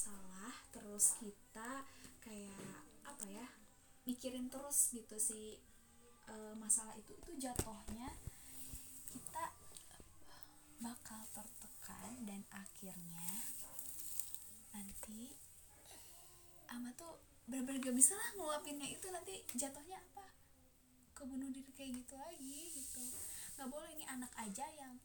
masalah 0.00 0.56
terus 0.72 1.20
kita 1.20 1.84
kayak 2.24 2.72
apa 3.04 3.20
ya 3.28 3.44
mikirin 4.08 4.48
terus 4.48 4.96
gitu 4.96 5.12
si 5.20 5.60
e, 6.24 6.34
masalah 6.56 6.96
itu 6.96 7.12
itu 7.20 7.36
jatuhnya 7.36 8.08
kita 9.12 9.52
bakal 10.80 11.20
tertekan 11.36 12.16
dan 12.24 12.40
akhirnya 12.48 13.44
nanti 14.72 15.36
ama 16.72 16.96
tuh 16.96 17.20
benar-benar 17.44 17.92
gak 17.92 17.96
bisa 18.00 18.16
lah 18.16 18.40
ngeluapinnya 18.40 18.88
itu 18.88 19.04
nanti 19.12 19.44
jatuhnya 19.52 20.00
apa? 20.00 20.32
Ke 21.12 21.28
bunuh 21.28 21.52
diri 21.52 21.76
kayak 21.76 21.92
gitu 22.00 22.16
lagi 22.16 22.72
gitu. 22.72 23.04
Nggak 23.60 23.68
boleh 23.68 23.92
ini 23.92 24.08
anak 24.08 24.32
aja 24.40 24.64
yang 24.80 24.96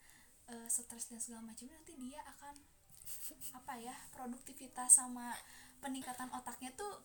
uh, 0.48 0.72
stres 0.72 1.12
dan 1.12 1.20
segala 1.20 1.52
macam 1.52 1.68
nanti 1.68 2.00
dia 2.00 2.24
akan 2.24 2.75
apa 3.56 3.74
ya 3.82 3.96
produktivitas 4.14 5.02
sama 5.02 5.34
peningkatan 5.82 6.30
otaknya 6.34 6.72
tuh 6.76 7.02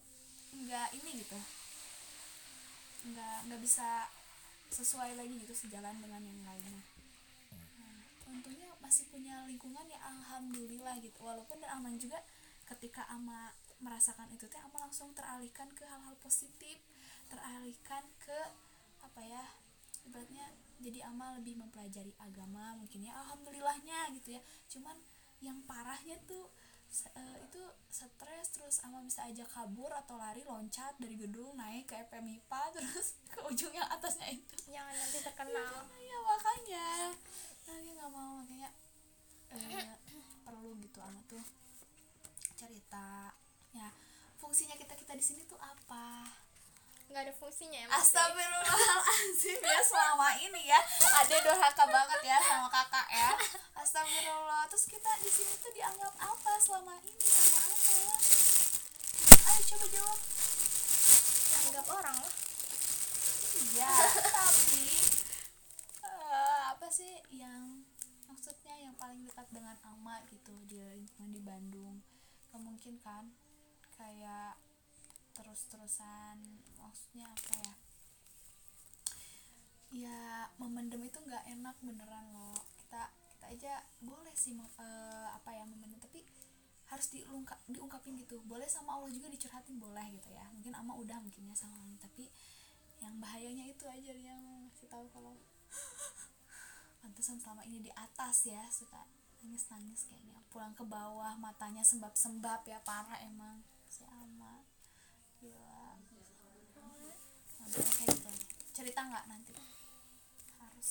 nggak 0.54 0.88
ini 1.00 1.22
gitu. 1.24 1.38
Nggak 3.10 3.36
nggak 3.48 3.60
bisa 3.62 4.08
sesuai 4.70 5.18
lagi 5.18 5.34
gitu 5.42 5.54
sejalan 5.54 5.98
dengan 5.98 6.22
yang 6.22 6.40
lainnya. 6.46 6.82
Nah, 7.80 7.98
untungnya 8.30 8.70
masih 8.78 9.10
punya 9.10 9.42
lingkungan 9.46 9.82
ya 9.90 9.98
alhamdulillah 9.98 10.98
gitu. 11.02 11.18
Walaupun 11.22 11.58
dan 11.62 11.80
aman 11.80 11.98
juga 11.98 12.22
ketika 12.70 13.02
ama 13.10 13.50
merasakan 13.82 14.30
itu 14.30 14.46
teh 14.46 14.60
ama 14.62 14.86
langsung 14.86 15.10
teralihkan 15.16 15.72
ke 15.72 15.82
hal-hal 15.88 16.14
positif 16.20 16.78
teralihkan 17.32 18.04
ke 18.20 18.38
apa 19.00 19.20
ya 19.24 19.42
ibaratnya 20.04 20.44
jadi 20.80 21.08
ama 21.08 21.36
lebih 21.40 21.56
mempelajari 21.60 22.12
agama 22.20 22.76
mungkin 22.76 23.04
ya 23.04 23.12
alhamdulillahnya 23.20 24.12
gitu 24.16 24.36
ya. 24.36 24.40
Cuman 24.72 24.96
yang 25.40 25.58
parahnya 25.64 26.20
tuh 26.28 26.52
uh, 27.16 27.36
itu 27.40 27.62
stres 27.90 28.46
terus 28.52 28.76
ama 28.84 29.00
bisa 29.00 29.24
aja 29.24 29.44
kabur 29.46 29.90
atau 29.94 30.20
lari 30.20 30.44
loncat 30.44 30.94
dari 31.00 31.16
gedung 31.16 31.56
naik 31.56 31.90
ke 31.90 31.96
FMIPA 32.08 32.62
terus 32.76 33.16
ke 33.30 33.40
ujung 33.48 33.72
yang 33.72 33.88
atasnya 33.88 34.30
itu. 34.30 34.54
Jangan 34.70 34.94
nanti 34.94 35.18
terkenal. 35.24 35.72
ya, 35.90 35.98
ya 35.98 36.18
makanya 36.22 36.88
nanti 37.66 37.88
nggak 37.94 38.10
mau 38.10 38.30
makanya 38.42 38.68
uh, 39.54 39.96
perlu 40.44 40.76
gitu 40.82 40.98
ama 41.00 41.20
tuh 41.26 41.42
cerita. 42.58 43.32
Ya 43.70 43.88
fungsinya 44.40 44.74
kita 44.74 44.96
kita 44.98 45.14
di 45.14 45.24
sini 45.24 45.42
tuh 45.46 45.60
apa 45.60 46.26
nggak 47.10 47.26
ada 47.26 47.34
fungsinya 47.34 47.74
ya 47.74 47.88
Astagfirullahaladzim 47.90 49.58
ya 49.58 49.80
selama 49.82 50.28
ini 50.38 50.62
ya. 50.70 50.78
Ada 51.18 51.36
durhaka 51.42 51.84
banget 51.90 52.20
ya 52.22 52.38
sama 52.38 52.70
kakak 52.70 53.06
ya. 53.10 53.30
Astagfirullah 53.74 54.70
terus 54.70 54.86
kita 54.86 55.10
di 55.18 55.30
sini 55.30 55.58
tuh 55.58 55.74
dianggap 55.74 56.14
apa 56.22 56.52
selama 56.62 56.94
ini 57.02 57.18
sama 57.18 57.58
apa? 57.66 57.94
Ayo 59.50 59.60
coba 59.74 59.86
jawab. 59.90 60.18
Dianggap 61.50 61.86
orang 61.98 62.16
loh 62.22 62.34
iya 63.60 63.92
tapi 64.32 64.88
uh, 66.00 66.60
apa 66.72 66.86
sih 66.88 67.20
yang 67.28 67.84
maksudnya 68.24 68.72
yang 68.78 68.94
paling 68.96 69.20
dekat 69.26 69.44
dengan 69.52 69.76
ama 69.84 70.22
gitu 70.32 70.54
di 70.64 70.80
lingkungan 70.80 71.34
di 71.34 71.42
Bandung. 71.42 72.00
Mungkin 72.56 72.98
kan 73.02 73.30
kayak 73.98 74.56
terus-terusan 75.34 76.36
maksudnya 76.78 77.26
apa 77.30 77.54
ya? 77.54 77.72
Ya 79.90 80.20
memendam 80.58 81.02
itu 81.02 81.18
nggak 81.18 81.44
enak 81.50 81.76
beneran 81.82 82.26
loh. 82.30 82.58
Kita 82.78 83.10
kita 83.36 83.46
aja 83.50 83.72
boleh 84.02 84.34
sih 84.38 84.54
uh, 84.54 85.28
apa 85.34 85.50
ya 85.54 85.66
memendam 85.66 85.98
tapi 85.98 86.22
harus 86.90 87.06
diungkap 87.14 87.58
diungkapin 87.66 88.18
gitu. 88.18 88.38
Boleh 88.46 88.66
sama 88.70 88.98
Allah 88.98 89.10
juga 89.10 89.30
dicurhatin 89.30 89.78
boleh 89.78 90.06
gitu 90.14 90.30
ya. 90.30 90.46
Mungkin 90.54 90.74
ama 90.74 90.94
udah 90.98 91.18
mungkinnya 91.22 91.54
sama 91.54 91.78
Allah 91.78 91.98
tapi 91.98 92.30
yang 93.00 93.16
bahayanya 93.16 93.64
itu 93.64 93.88
aja 93.88 94.12
yang 94.12 94.40
ngasih 94.68 94.88
tahu 94.92 95.08
kalau 95.10 95.32
pantesan 97.00 97.40
selama 97.40 97.64
ini 97.64 97.80
di 97.80 97.92
atas 97.96 98.44
ya 98.44 98.60
suka 98.68 99.02
nangis 99.42 99.66
nangis 99.72 100.06
kayaknya. 100.06 100.38
Pulang 100.52 100.76
ke 100.76 100.84
bawah 100.86 101.34
matanya 101.40 101.82
sembab 101.82 102.14
sembab 102.14 102.62
ya 102.68 102.78
parah 102.84 103.18
emang 103.24 103.64
si 103.90 104.06
ama 104.06 104.62
gila 105.42 105.98
nah, 107.58 107.66
kayak 107.66 108.14
gitu 108.14 108.30
cerita 108.80 109.04
nggak 109.04 109.28
nanti? 109.28 109.52
Harus. 110.56 110.88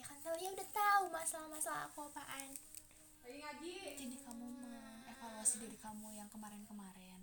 Ya 0.00 0.04
kan 0.08 0.16
ya 0.24 0.48
udah 0.56 0.68
tahu 0.72 1.04
masalah-masalah 1.12 1.92
aku 1.92 2.08
apaan. 2.08 2.56
Lagi 3.20 3.38
ngaji. 3.44 3.74
Jadi 4.00 4.16
kamu 4.24 4.56
mengevaluasi 4.56 5.60
diri 5.60 5.76
kamu 5.76 6.16
yang 6.16 6.32
kemarin-kemarin. 6.32 7.20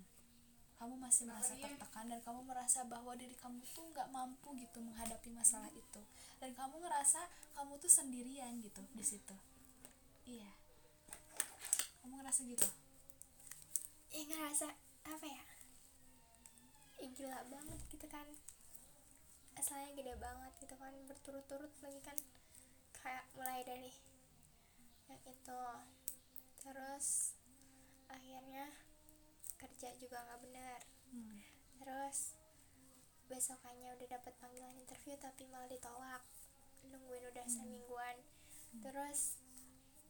Kamu 0.78 0.94
masih 1.02 1.26
merasa 1.26 1.58
tertekan 1.58 2.06
dan 2.06 2.22
kamu 2.22 2.46
merasa 2.46 2.86
bahwa 2.86 3.18
diri 3.18 3.34
kamu 3.34 3.58
tuh 3.74 3.90
nggak 3.90 4.06
mampu 4.14 4.54
gitu 4.54 4.78
menghadapi 4.78 5.34
masalah 5.34 5.70
itu. 5.74 6.02
Dan 6.38 6.54
kamu 6.54 6.78
ngerasa 6.78 7.26
kamu 7.58 7.74
tuh 7.82 7.90
sendirian 7.90 8.54
gitu 8.62 8.86
di 8.94 9.02
situ. 9.02 9.34
Iya. 10.30 10.54
Kamu 12.06 12.22
ngerasa 12.22 12.46
gitu? 12.46 12.70
Ya 14.14 14.22
ngerasa 14.30 14.70
apa 15.10 15.26
ya 15.26 15.53
ya 17.00 17.08
gila 17.10 17.40
banget 17.50 17.80
gitu 17.90 18.06
kan 18.06 18.26
asalnya 19.54 19.90
gede 19.94 20.14
banget 20.18 20.52
gitu 20.60 20.74
kan 20.76 20.94
berturut-turut 21.06 21.72
lagi 21.82 22.00
kan 22.02 22.18
kayak 22.92 23.24
mulai 23.36 23.60
dari 23.66 23.92
yang 25.08 25.22
itu 25.28 25.62
terus 26.64 27.36
akhirnya 28.08 28.72
kerja 29.60 29.88
juga 30.00 30.20
nggak 30.24 30.42
benar 30.48 30.80
hmm. 31.12 31.38
terus 31.80 32.36
besokannya 33.28 33.96
udah 33.96 34.08
dapat 34.20 34.32
panggilan 34.40 34.76
interview 34.76 35.16
tapi 35.20 35.48
malah 35.48 35.68
ditolak 35.68 36.22
nungguin 36.84 37.24
udah 37.32 37.44
hmm. 37.44 37.54
semingguan 37.54 38.16
hmm. 38.20 38.80
terus 38.84 39.40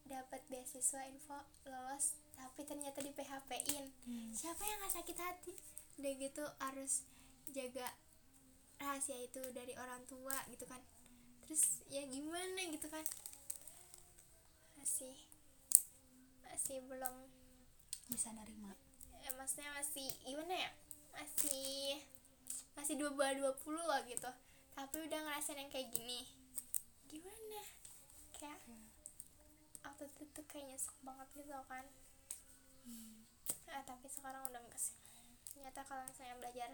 dapat 0.05 0.45
beasiswa 0.53 1.09
info 1.09 1.39
lolos 1.65 2.21
tapi 2.37 2.61
ternyata 2.67 3.01
di 3.01 3.11
PHP 3.15 3.51
in 3.73 3.87
hmm. 4.05 4.31
siapa 4.37 4.63
yang 4.63 4.79
nggak 4.85 4.95
sakit 5.01 5.19
hati 5.19 5.55
udah 5.99 6.13
gitu 6.19 6.45
harus 6.59 7.07
jaga 7.55 7.87
rahasia 8.83 9.19
itu 9.23 9.41
dari 9.55 9.75
orang 9.79 10.03
tua 10.11 10.35
gitu 10.51 10.67
kan. 10.67 10.83
Terus 11.47 11.85
ya 11.93 12.03
gimana 12.09 12.61
gitu 12.71 12.87
kan? 12.91 13.05
Masih 14.79 15.15
masih 16.43 16.83
belum 16.87 17.15
bisa 18.11 18.35
nerima. 18.35 18.75
Ya, 19.25 19.33
maksudnya 19.39 19.73
masih 19.79 20.09
gimana 20.27 20.55
ya? 20.55 20.71
Masih 21.15 22.03
masih 22.75 22.95
dua 22.99 23.15
bulan 23.15 23.39
dua 23.39 23.53
puluh 23.63 23.85
lah 23.87 24.03
gitu. 24.05 24.29
Tapi 24.75 24.97
udah 25.07 25.19
ngerasain 25.31 25.63
yang 25.63 25.71
kayak 25.71 25.95
gini. 25.95 26.27
Gimana? 27.07 27.63
Kayak 28.35 28.59
hmm. 28.67 28.91
waktu 29.87 30.11
itu 30.11 30.23
tuh 30.35 30.45
kayak 30.51 30.75
nyesek 30.75 30.97
banget 31.07 31.29
gitu 31.39 31.55
kan. 31.71 31.87
Hmm. 32.85 33.25
nah, 33.65 33.81
tapi 33.89 34.13
sekarang 34.13 34.45
udah 34.45 34.61
enggak 34.61 34.77
sih 34.77 35.04
ternyata 35.55 35.87
kalau 35.87 36.03
misalnya 36.11 36.35
belajar 36.43 36.71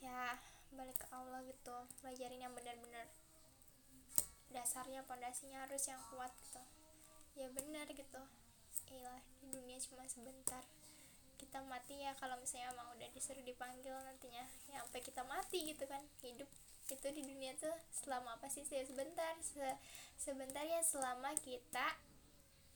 ya 0.00 0.40
balik 0.72 0.96
ke 0.96 1.06
Allah 1.12 1.44
gitu. 1.44 1.76
Belajarin 2.00 2.40
yang 2.40 2.56
benar-benar 2.56 3.06
dasarnya 4.48 5.04
pondasinya 5.04 5.68
harus 5.68 5.84
yang 5.84 6.00
kuat 6.08 6.32
gitu. 6.40 6.62
Ya 7.36 7.46
benar 7.52 7.86
gitu. 7.92 8.22
Iyalah 8.88 9.20
di 9.44 9.52
dunia 9.52 9.76
cuma 9.84 10.08
sebentar. 10.08 10.64
Kita 11.38 11.62
mati 11.68 12.02
ya 12.02 12.16
kalau 12.18 12.34
misalnya 12.40 12.74
emang 12.74 12.88
udah 12.96 13.08
disuruh 13.14 13.44
dipanggil 13.44 13.94
nantinya. 13.94 14.42
Ya 14.72 14.82
sampai 14.82 15.04
kita 15.04 15.22
mati 15.28 15.68
gitu 15.68 15.84
kan. 15.86 16.02
Hidup 16.24 16.48
itu 16.88 17.08
di 17.12 17.22
dunia 17.22 17.52
tuh 17.60 17.76
selama 17.92 18.40
apa 18.40 18.48
sih? 18.48 18.64
Sebentar. 18.64 19.36
Se 19.44 19.76
sebentar 20.18 20.66
ya 20.66 20.82
selama 20.82 21.30
kita 21.38 21.86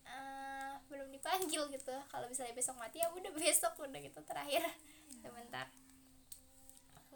uh, 0.07 0.62
belum 0.93 1.09
dipanggil 1.09 1.65
gitu. 1.73 1.97
Kalau 2.13 2.29
misalnya 2.29 2.53
besok 2.53 2.77
mati 2.77 3.01
ya 3.01 3.09
udah 3.09 3.33
besok 3.33 3.73
udah 3.81 4.01
gitu 4.05 4.21
terakhir. 4.29 4.61
Ya. 5.25 5.65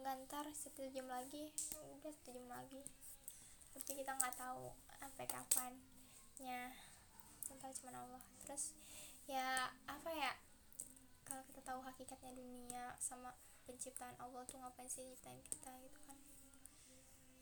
ngantar 0.00 0.46
satu 0.56 0.86
jam 0.88 1.04
lagi. 1.10 1.52
Udah 2.00 2.10
satu 2.14 2.32
jam 2.32 2.48
lagi. 2.48 2.80
Tapi 3.76 3.92
kita 4.00 4.16
nggak 4.16 4.34
tahu 4.40 4.72
sampai 4.96 5.26
kapan 5.28 5.72
ya 6.40 6.72
tahu 7.66 7.72
cuma 7.82 7.90
Allah. 7.98 8.22
Terus 8.46 8.72
ya 9.26 9.74
apa 9.90 10.10
ya? 10.14 10.32
Kalau 11.26 11.42
kita 11.50 11.60
tahu 11.66 11.80
hakikatnya 11.82 12.32
dunia 12.38 12.94
sama 13.02 13.34
penciptaan 13.66 14.14
Allah 14.22 14.46
tuh 14.46 14.62
ngapain 14.62 14.86
sih 14.86 15.02
nyiptain 15.02 15.42
kita 15.42 15.70
gitu 15.82 15.98
kan? 16.06 16.18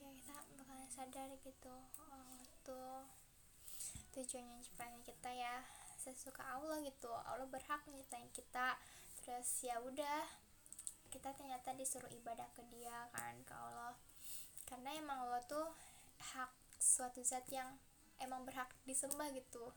Ya 0.00 0.08
kita 0.16 0.34
bakalan 0.56 0.88
sadar 0.88 1.28
gitu 1.44 1.76
oh 2.08 2.40
tuh 2.64 3.04
tujuannya 4.16 4.64
nyiptain 4.64 5.00
kita 5.04 5.30
ya 5.36 5.60
sesuka 6.04 6.44
Allah 6.44 6.84
gitu. 6.84 7.08
Allah 7.08 7.48
berhak 7.48 7.80
nyiptain 7.88 8.28
kita. 8.36 8.76
Terus 9.24 9.48
ya 9.64 9.80
udah 9.80 10.28
kita 11.08 11.32
ternyata 11.32 11.72
disuruh 11.72 12.10
ibadah 12.12 12.44
ke 12.52 12.60
dia 12.68 13.08
kan 13.16 13.40
ke 13.48 13.54
Allah. 13.56 13.96
Karena 14.68 14.92
emang 14.92 15.24
Allah 15.24 15.40
tuh 15.48 15.72
hak 16.36 16.52
suatu 16.76 17.24
zat 17.24 17.48
yang 17.48 17.80
emang 18.20 18.44
berhak 18.44 18.68
disembah 18.84 19.32
gitu. 19.32 19.72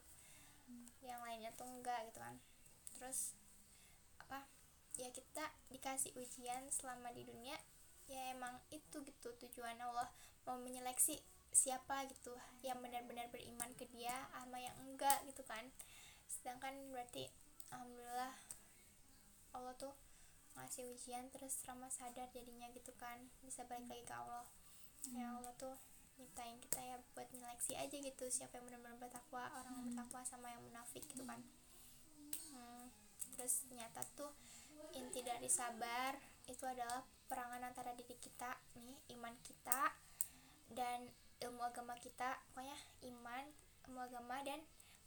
Yang 1.00 1.20
lainnya 1.24 1.52
tuh 1.56 1.68
enggak 1.72 2.04
gitu 2.12 2.20
kan. 2.20 2.36
Terus 3.00 3.32
apa 4.20 4.44
ya 5.00 5.08
kita 5.16 5.46
dikasih 5.72 6.12
ujian 6.20 6.68
selama 6.74 7.14
di 7.16 7.24
dunia 7.24 7.56
ya 8.12 8.36
emang 8.36 8.60
itu 8.76 9.00
gitu 9.08 9.32
tujuan 9.48 9.80
Allah. 9.80 10.12
Mau 10.44 10.60
menyeleksi 10.60 11.16
siapa 11.58 12.04
gitu 12.12 12.36
yang 12.62 12.78
benar-benar 12.84 13.32
beriman 13.32 13.72
ke 13.80 13.88
dia 13.90 14.14
sama 14.36 14.60
yang 14.60 14.76
enggak 14.84 15.24
gitu 15.26 15.42
kan 15.48 15.64
sedangkan 16.28 16.76
berarti 16.92 17.32
alhamdulillah 17.72 18.36
Allah 19.56 19.74
tuh 19.80 19.96
ngasih 20.58 20.90
ujian 20.94 21.30
terus 21.30 21.62
Rama 21.66 21.88
sadar 21.90 22.30
jadinya 22.34 22.68
gitu 22.74 22.94
kan. 22.98 23.18
Bisa 23.46 23.66
balik 23.66 23.88
lagi 23.90 24.04
ke 24.06 24.14
Allah. 24.14 24.46
Ya 25.14 25.34
Allah 25.34 25.54
tuh 25.56 25.78
nyiptain 26.18 26.58
kita 26.58 26.82
ya 26.82 26.98
buat 27.14 27.30
nyeleksi 27.30 27.78
aja 27.78 27.94
gitu 27.94 28.26
siapa 28.34 28.58
yang 28.58 28.66
benar-benar 28.66 28.98
bertakwa 28.98 29.54
orang 29.54 29.74
yang 29.78 29.86
bertakwa 29.94 30.22
sama 30.26 30.50
yang 30.50 30.62
munafik 30.66 31.06
gitu 31.06 31.22
kan. 31.24 31.40
Hmm, 32.54 32.90
terus 33.38 33.70
ternyata 33.70 34.02
tuh 34.18 34.34
inti 34.98 35.22
dari 35.22 35.46
sabar 35.46 36.18
itu 36.50 36.66
adalah 36.66 37.06
perangan 37.30 37.62
antara 37.62 37.94
diri 37.94 38.18
kita 38.18 38.58
nih 38.82 38.98
iman 39.14 39.36
kita 39.46 39.94
dan 40.74 41.06
ilmu 41.46 41.62
agama 41.62 41.94
kita. 42.02 42.42
Pokoknya 42.50 42.78
iman 43.14 43.46
ilmu 43.86 44.00
agama 44.02 44.42
dan 44.42 44.58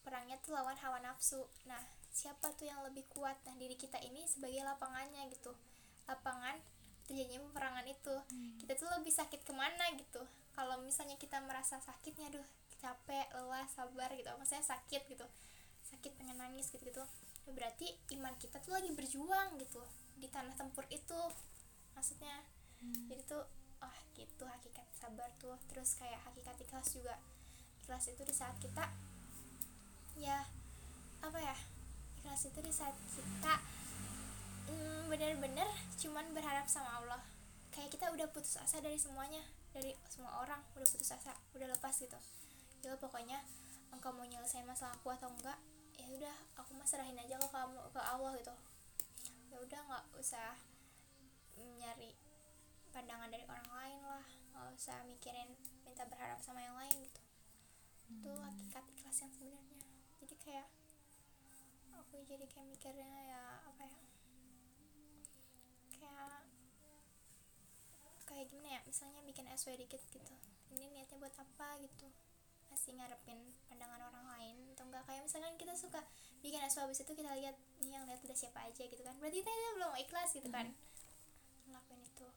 perangnya 0.00 0.36
tuh 0.40 0.56
lawan 0.56 0.76
hawa 0.80 0.98
nafsu. 1.00 1.44
Nah 1.68 1.80
siapa 2.10 2.50
tuh 2.58 2.66
yang 2.66 2.82
lebih 2.84 3.06
kuat? 3.12 3.38
Nah 3.46 3.54
diri 3.56 3.78
kita 3.78 4.00
ini 4.02 4.26
sebagai 4.26 4.60
lapangannya 4.66 5.30
gitu. 5.32 5.54
Lapangan 6.08 6.58
terjadinya 7.06 7.42
peperangan 7.50 7.86
itu. 7.86 8.14
Kita 8.62 8.72
tuh 8.78 8.88
lebih 8.98 9.12
sakit 9.14 9.40
ke 9.42 9.52
mana 9.54 9.90
gitu? 9.96 10.22
Kalau 10.54 10.82
misalnya 10.82 11.16
kita 11.16 11.38
merasa 11.42 11.78
sakitnya 11.80 12.28
aduh 12.30 12.46
capek 12.80 13.26
lelah 13.36 13.66
sabar 13.70 14.10
gitu. 14.14 14.28
Maksudnya 14.36 14.64
sakit 14.66 15.02
gitu. 15.06 15.26
Sakit 15.86 16.12
pengen 16.18 16.38
nangis 16.38 16.70
gitu 16.70 16.82
gitu. 16.82 17.04
Berarti 17.50 17.90
iman 18.18 18.34
kita 18.38 18.62
tuh 18.62 18.74
lagi 18.74 18.90
berjuang 18.94 19.58
gitu 19.58 19.82
di 20.20 20.28
tanah 20.28 20.54
tempur 20.54 20.84
itu 20.90 21.18
maksudnya. 21.94 22.42
Jadi 22.80 23.22
tuh 23.28 23.44
oh 23.80 23.96
gitu 24.16 24.44
hakikat 24.44 24.86
sabar 24.98 25.28
tuh. 25.38 25.56
Terus 25.70 25.94
kayak 25.98 26.20
hakikat 26.30 26.56
ikhlas 26.62 26.88
juga. 26.94 27.14
Ikhlas 27.82 28.06
itu 28.06 28.22
di 28.22 28.34
saat 28.34 28.54
kita 28.62 29.09
ya 30.16 30.46
apa 31.20 31.38
ya? 31.38 31.56
Ikhlas 32.20 32.48
itu 32.48 32.60
di 32.62 32.72
saat 32.72 32.96
kita 33.14 33.54
mm, 34.70 35.10
bener-bener 35.12 35.68
cuman 36.00 36.26
berharap 36.32 36.66
sama 36.66 37.02
Allah. 37.02 37.22
Kayak 37.70 37.94
kita 37.94 38.06
udah 38.10 38.26
putus 38.34 38.58
asa 38.58 38.82
dari 38.82 38.98
semuanya 38.98 39.40
dari 39.70 39.94
semua 40.10 40.42
orang 40.42 40.58
udah 40.74 40.88
putus 40.90 41.14
asa 41.14 41.34
udah 41.54 41.68
lepas 41.70 41.94
gitu. 41.98 42.18
Ya 42.82 42.96
pokoknya 42.98 43.38
engkau 43.94 44.10
mau 44.14 44.26
nyelesain 44.26 44.66
masalah 44.66 44.94
aku 44.96 45.14
atau 45.14 45.30
enggak 45.30 45.58
ya 46.00 46.06
udah 46.16 46.36
aku 46.56 46.72
mah 46.74 46.88
serahin 46.88 47.18
aja 47.18 47.36
ke 47.36 47.48
kamu 47.48 47.80
ke 47.92 48.00
Allah 48.00 48.32
gitu. 48.38 48.54
Ya 49.50 49.56
udah 49.60 49.80
nggak 49.86 50.04
usah 50.18 50.56
nyari 51.60 52.16
pandangan 52.90 53.28
dari 53.30 53.44
orang 53.46 53.68
lain 53.68 54.00
lah 54.02 54.26
nggak 54.50 54.66
usah 54.74 54.96
mikirin 55.06 55.54
minta 55.86 56.04
berharap 56.08 56.40
sama 56.42 56.60
yang 56.64 56.74
lain 56.74 56.94
gitu. 57.06 57.20
Itu 58.10 58.32
hakikat 58.34 58.84
ikhlas 58.90 59.16
yang 59.22 59.30
sebenarnya 59.30 59.69
jadi 60.30 60.46
kayak 60.46 60.68
aku 61.98 62.22
jadi 62.22 62.46
kayak 62.46 62.70
mikirnya 62.70 63.10
ya 63.26 63.42
apa 63.66 63.82
ya 63.82 63.98
kayak 65.90 66.46
kayak 68.30 68.46
gimana 68.46 68.78
ya 68.78 68.80
misalnya 68.86 69.26
bikin 69.26 69.50
SW 69.50 69.74
dikit 69.74 69.98
gitu 70.14 70.34
ini 70.70 70.86
niatnya 70.94 71.18
buat 71.18 71.34
apa 71.34 71.82
gitu 71.82 72.06
masih 72.70 72.94
ngarepin 72.94 73.42
pandangan 73.66 74.06
orang 74.06 74.22
lain 74.38 74.70
atau 74.78 74.86
enggak 74.86 75.02
kayak 75.02 75.26
misalkan 75.26 75.58
kita 75.58 75.74
suka 75.74 75.98
bikin 76.46 76.62
SW 76.62 76.86
habis 76.86 77.02
itu 77.02 77.10
kita 77.10 77.34
lihat 77.34 77.58
nih 77.82 77.98
yang 77.98 78.06
lihat 78.06 78.22
udah 78.22 78.38
siapa 78.38 78.70
aja 78.70 78.86
gitu 78.86 79.02
kan 79.02 79.18
berarti 79.18 79.42
kita 79.42 79.50
itu 79.50 79.70
belum 79.82 79.98
ikhlas 79.98 80.30
gitu 80.30 80.46
kan 80.46 80.70
ngelakuin 81.66 82.06
itu. 82.06 82.28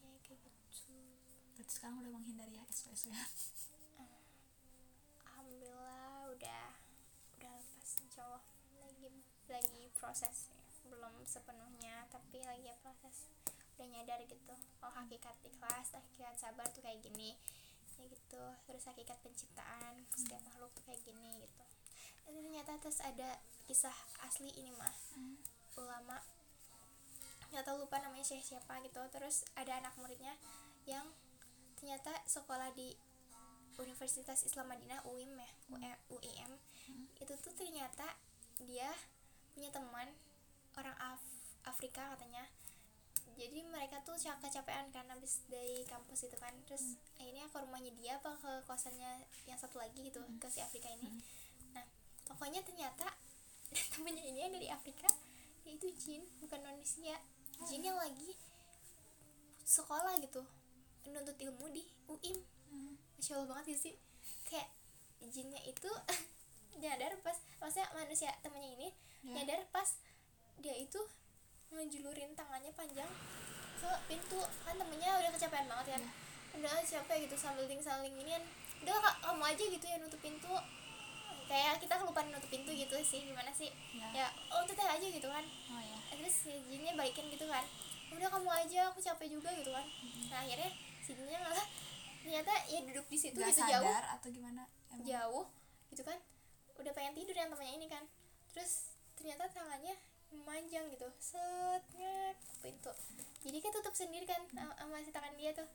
Ya 0.00 0.16
kayak 0.24 0.40
gitu. 0.40 0.48
Berarti 1.60 1.72
sekarang 1.76 2.00
udah 2.00 2.12
menghindari 2.16 2.56
ya 2.56 2.64
SW 2.72 3.12
ya 3.12 3.20
alhamdulillah 5.44 6.32
udah 6.32 6.64
udah 7.36 7.52
lepas 7.60 7.90
insya 8.00 8.24
Allah 8.24 8.42
lagi 8.80 9.12
lagi 9.44 9.82
proses 10.04 10.52
belum 10.84 11.24
sepenuhnya 11.24 12.04
tapi 12.12 12.44
lagi 12.44 12.68
ya 12.68 12.76
proses. 12.84 13.32
Udah 13.80 13.88
nyadar 13.88 14.20
gitu 14.28 14.52
oh 14.84 14.92
hakikat 14.92 15.32
ikhlas 15.48 15.96
hakikat 15.96 16.36
sabar 16.36 16.68
tuh 16.68 16.84
kayak 16.84 17.00
gini. 17.00 17.32
Ya 17.96 18.04
gitu. 18.12 18.44
Terus 18.68 18.84
hakikat 18.84 19.16
penciptaan 19.24 20.04
setiap 20.12 20.44
makhluk 20.44 20.68
tuh 20.76 20.84
kayak 20.84 21.00
gini 21.08 21.40
gitu. 21.40 21.64
Dan 22.28 22.36
ternyata 22.44 22.76
terus 22.84 23.00
ada 23.00 23.40
kisah 23.64 23.96
asli 24.20 24.52
ini 24.60 24.68
mah 24.76 24.92
ulama 25.80 26.20
nggak 27.48 27.64
tahu 27.64 27.86
lupa 27.86 27.96
namanya 28.04 28.28
syekh 28.28 28.44
siapa 28.44 28.84
gitu. 28.84 29.00
Terus 29.08 29.48
ada 29.56 29.80
anak 29.80 29.96
muridnya 29.96 30.36
yang 30.84 31.08
ternyata 31.80 32.12
sekolah 32.28 32.76
di 32.76 32.92
Universitas 33.80 34.46
Islam 34.46 34.70
Madinah 34.70 35.02
UIM 35.10 35.34
ya 35.34 35.50
UIM, 35.72 35.98
UIM 36.12 36.52
itu 37.18 37.34
tuh 37.40 37.54
ternyata 37.58 38.06
dia 38.62 38.90
punya 39.54 39.70
teman 39.70 40.10
orang 40.74 40.96
Af 40.98 41.22
Afrika 41.64 42.12
katanya. 42.12 42.44
Jadi 43.34 43.66
mereka 43.66 43.98
tuh 44.06 44.14
kecapean 44.14 44.94
kan 44.94 45.06
habis 45.10 45.42
dari 45.50 45.82
kampus 45.86 46.26
itu 46.26 46.36
kan. 46.38 46.54
Terus 46.66 46.98
akhirnya 47.18 47.46
ke 47.50 47.56
rumahnya 47.58 47.90
dia 47.98 48.18
apa 48.18 48.34
ke 48.38 48.52
kosannya 48.66 49.26
yang 49.46 49.58
satu 49.58 49.78
lagi 49.78 50.10
gitu 50.10 50.20
ke 50.38 50.46
si 50.50 50.60
Afrika 50.60 50.90
ini. 50.90 51.08
Nah 51.74 51.86
pokoknya 52.30 52.62
ternyata 52.62 53.10
temennya 53.94 54.22
ini 54.26 54.38
yang 54.44 54.52
dari 54.54 54.68
Afrika 54.70 55.08
dia 55.64 55.72
itu 55.74 55.88
jin 55.98 56.22
bukan 56.42 56.60
manusia. 56.62 57.16
Jin 57.64 57.82
yang 57.86 57.96
lagi 57.98 58.34
sekolah 59.64 60.20
gitu 60.20 60.44
menuntut 61.08 61.36
ilmu 61.40 61.66
di 61.72 61.82
UIM 62.10 62.36
masya 63.18 63.40
allah 63.40 63.56
banget 63.56 63.80
sih. 63.80 63.94
Kayak 64.44 64.68
jinnya 65.32 65.60
itu 65.64 65.88
nyadar 66.78 67.12
pas 67.22 67.36
maksudnya 67.60 67.88
manusia 67.94 68.30
temennya 68.42 68.70
ini 68.76 68.88
Ya. 69.24 69.40
nyadar 69.40 69.64
pas 69.72 69.88
dia 70.60 70.76
itu 70.76 71.00
ngejulurin 71.72 72.36
tangannya 72.36 72.70
panjang 72.76 73.08
ke 73.80 73.90
pintu. 74.08 74.40
Kan 74.64 74.76
temennya 74.76 75.16
udah 75.16 75.30
kecapean 75.32 75.66
banget 75.66 75.96
kan? 75.96 76.02
Udah 76.60 76.70
capek 76.84 77.26
gitu 77.26 77.36
sambil 77.36 77.64
ting 77.66 77.80
saling 77.80 78.12
ini 78.14 78.36
kan. 78.36 78.44
Udah 78.84 78.94
kak 79.00 79.16
kamu 79.24 79.42
aja 79.48 79.64
gitu 79.64 79.84
ya 79.84 79.96
nutup 79.98 80.20
pintu. 80.20 80.54
Kayak 81.48 81.80
kita 81.80 81.96
kelupaan 82.00 82.28
nutup 82.32 82.48
pintu 82.48 82.70
gitu 82.72 82.96
sih 83.00 83.24
gimana 83.24 83.48
sih? 83.52 83.72
Ya. 83.96 84.08
ya 84.12 84.26
oh 84.52 84.62
tutup 84.68 84.84
aja 84.84 85.04
gitu 85.04 85.28
kan. 85.28 85.44
Oh 85.72 85.82
ya. 85.82 85.98
Terus 86.14 86.34
si 86.48 86.52
jinnya 86.68 86.92
balikin 86.96 87.28
gitu 87.32 87.48
kan. 87.48 87.64
Udah 88.12 88.28
kamu 88.28 88.48
aja 88.48 88.92
aku 88.92 89.00
capek 89.00 89.28
juga 89.40 89.50
gitu 89.56 89.72
kan. 89.72 89.84
Nah 90.30 90.44
akhirnya 90.44 90.70
si 91.00 91.16
jinnya 91.16 91.40
malah 91.40 91.66
ternyata 92.24 92.52
ya 92.68 92.80
duduk 92.88 93.04
di 93.08 93.18
situ 93.20 93.36
gitu 93.36 93.60
jauh. 93.68 93.84
sadar 93.84 94.16
atau 94.16 94.28
gimana? 94.32 94.64
Emang? 94.88 95.04
Jauh 95.04 95.44
gitu 95.92 96.00
kan 96.04 96.16
udah 96.76 96.92
pengen 96.92 97.14
tidur 97.14 97.32
yang 97.32 97.48
temannya 97.48 97.74
ini 97.76 97.86
kan. 97.86 98.04
Terus 98.50 98.94
ternyata 99.14 99.46
tangannya 99.48 99.94
memanjang 100.30 100.90
gitu. 100.90 101.06
Setnya 101.16 102.34
pintu. 102.58 102.90
Jadi 103.40 103.58
kan 103.60 103.70
tutup 103.70 103.94
sendiri 103.94 104.24
kan 104.24 104.40
sama- 104.48 105.00
si 105.00 105.10
tangan 105.10 105.34
dia 105.34 105.52
tuh. 105.52 105.68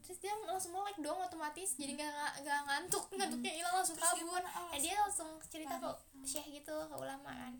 Terus 0.00 0.18
dia 0.18 0.32
langsung 0.42 0.72
melek 0.72 0.96
dong 0.98 1.18
otomatis. 1.18 1.76
Jadi 1.76 1.92
nggak 1.94 2.40
nggak- 2.40 2.64
ngantuk. 2.66 3.04
Ngantuknya 3.12 3.52
hilang 3.52 3.74
langsung 3.76 3.94
Terus 3.94 4.10
kabur. 4.16 4.40
nah 4.40 4.78
dia 4.78 4.94
langsung 4.96 5.28
cerita 5.44 5.74
ke 5.76 5.90
syekh 6.22 6.46
gitu 6.52 6.76
ke 6.86 6.94
ulama 6.94 7.30
kan. 7.30 7.54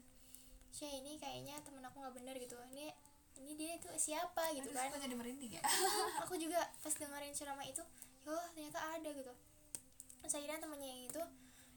Syekh 0.71 0.93
ini 0.99 1.19
kayaknya 1.19 1.59
temen 1.61 1.83
aku 1.83 2.01
nggak 2.01 2.15
bener 2.15 2.35
gitu. 2.39 2.57
Ini 2.71 2.91
ini 3.41 3.53
dia 3.55 3.73
itu 3.77 3.89
siapa? 3.97 4.53
gitu 4.53 4.69
terus 4.69 4.77
kan. 4.77 4.93
kok 4.93 5.01
jadi 5.01 5.15
merinding 5.15 5.53
ya? 5.57 5.63
Aku 6.23 6.37
juga 6.37 6.61
pas 6.77 6.93
dengerin 6.93 7.33
ceramah 7.33 7.65
itu 7.65 7.81
yo 8.23 8.37
ternyata 8.53 8.79
ada 8.79 9.09
gitu. 9.11 9.33
Terus 10.21 10.33
akhirnya 10.35 10.59
temennya 10.59 10.89
yang 10.89 11.03
itu 11.07 11.21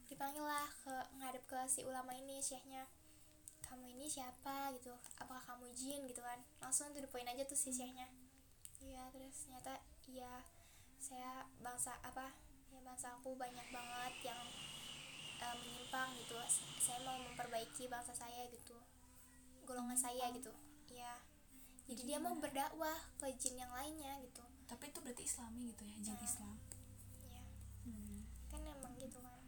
dipanggil 0.08 0.44
lah 0.44 0.68
ke 0.84 0.94
ngadep 1.20 1.44
ke 1.48 1.58
si 1.68 1.80
ulama 1.84 2.12
ini 2.14 2.40
syekhnya. 2.40 2.84
Kamu 3.64 3.88
ini 3.88 4.06
siapa? 4.06 4.72
gitu. 4.76 4.92
Apakah 5.18 5.42
kamu 5.54 5.72
jin? 5.72 6.04
gitu 6.06 6.20
kan. 6.20 6.38
Langsung 6.60 6.92
tuh 6.92 7.04
poin 7.08 7.26
aja 7.26 7.42
tuh 7.44 7.56
si 7.56 7.72
syekhnya. 7.72 8.08
Iya 8.84 9.08
terus 9.16 9.48
ternyata 9.48 9.80
iya 10.04 10.44
saya 11.00 11.48
bangsa 11.64 11.96
apa 12.04 12.36
ya 12.68 12.80
bangsa 12.84 13.16
aku 13.16 13.32
banyak 13.32 13.64
banget 13.72 14.14
yang 14.28 14.40
eh, 15.40 15.56
menyimpang 15.56 16.12
gitu. 16.20 16.36
Saya 16.80 17.00
mau 17.04 17.16
memperbaiki 17.20 17.88
bangsa 17.88 18.12
saya 18.12 18.44
gitu. 18.52 18.76
Golongan 19.64 19.96
saya 19.96 20.28
gitu. 20.36 20.52
Iya. 20.92 21.16
Jadi 21.84 22.02
dia 22.04 22.18
mau 22.20 22.36
berdakwah 22.36 22.96
ke 23.20 23.32
jin 23.40 23.56
yang 23.56 23.72
lainnya 23.72 24.20
gitu. 24.20 24.44
Tapi 24.64 24.88
itu 24.88 24.98
berarti 25.00 25.24
islami 25.24 25.72
gitu 25.72 25.84
ya 25.84 25.96
jin 26.00 26.16
Nah. 26.16 26.24
Islam 26.24 26.56
ya 27.30 27.42
hmm. 27.84 28.18
kan 28.48 28.60
emang 28.64 28.94
gitu 28.96 29.18
kan 29.20 29.40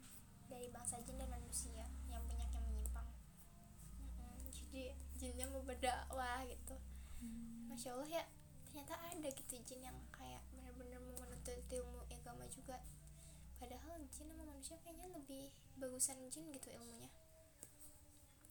dari 0.57 0.73
bangsa 0.73 0.97
jin 1.05 1.21
dan 1.21 1.29
manusia 1.29 1.85
yang 2.09 2.25
banyak 2.25 2.49
yang 2.49 2.65
menyimpang. 2.65 3.05
Jadi 4.49 4.89
jinnya 5.13 5.45
mau 5.53 5.61
berdakwah 5.61 6.41
gitu. 6.49 6.73
Hmm. 7.21 7.69
masya 7.69 7.93
allah 7.97 8.09
ya 8.09 8.25
ternyata 8.65 8.93
ada 9.09 9.29
gitu 9.33 9.57
jin 9.65 9.81
yang 9.85 9.97
kayak 10.13 10.41
bener-bener 10.53 10.97
mau 10.97 11.13
menuntut 11.21 11.61
ilmu 11.69 12.01
agama 12.09 12.49
juga. 12.49 12.81
Padahal 13.61 14.01
jin 14.09 14.33
sama 14.33 14.49
manusia 14.49 14.81
kayaknya 14.81 15.13
lebih 15.13 15.53
bagusan 15.77 16.25
jin 16.33 16.49
gitu 16.49 16.73
ilmunya. 16.73 17.13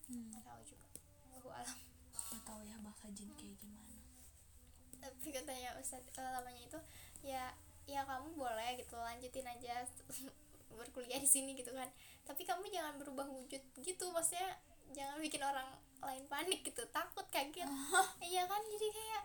Hmm. 0.07 0.31
nggak 0.31 0.47
tahu 0.47 0.63
juga. 0.63 0.87
Aku 1.43 1.51
alam. 1.51 1.75
Nggak 2.15 2.43
tahu 2.47 2.61
ya 2.63 2.75
bahasa 2.79 3.11
jin 3.11 3.35
kayak 3.35 3.59
gimana. 3.59 3.99
Tapi 5.03 5.27
katanya 5.35 5.75
Ustadz 5.75 6.15
uh, 6.15 6.39
lamanya 6.39 6.71
itu 6.71 6.79
ya 7.19 7.51
ya 7.83 8.07
kamu 8.07 8.31
boleh 8.35 8.79
gitu 8.79 8.95
lanjutin 8.95 9.47
aja 9.47 9.83
berkuliah 10.73 11.19
di 11.21 11.29
sini 11.29 11.55
gitu 11.55 11.71
kan. 11.71 11.87
Tapi 12.27 12.43
kamu 12.43 12.67
jangan 12.67 12.99
berubah 12.99 13.27
wujud 13.31 13.61
gitu 13.79 14.05
maksudnya 14.11 14.59
jangan 14.91 15.19
bikin 15.19 15.41
orang 15.43 15.67
lain 16.03 16.23
panik 16.29 16.61
gitu 16.63 16.83
takut 16.91 17.25
kaget. 17.31 17.67
Iya 18.31 18.43
kan 18.45 18.61
jadi 18.67 18.87
kayak 18.91 19.23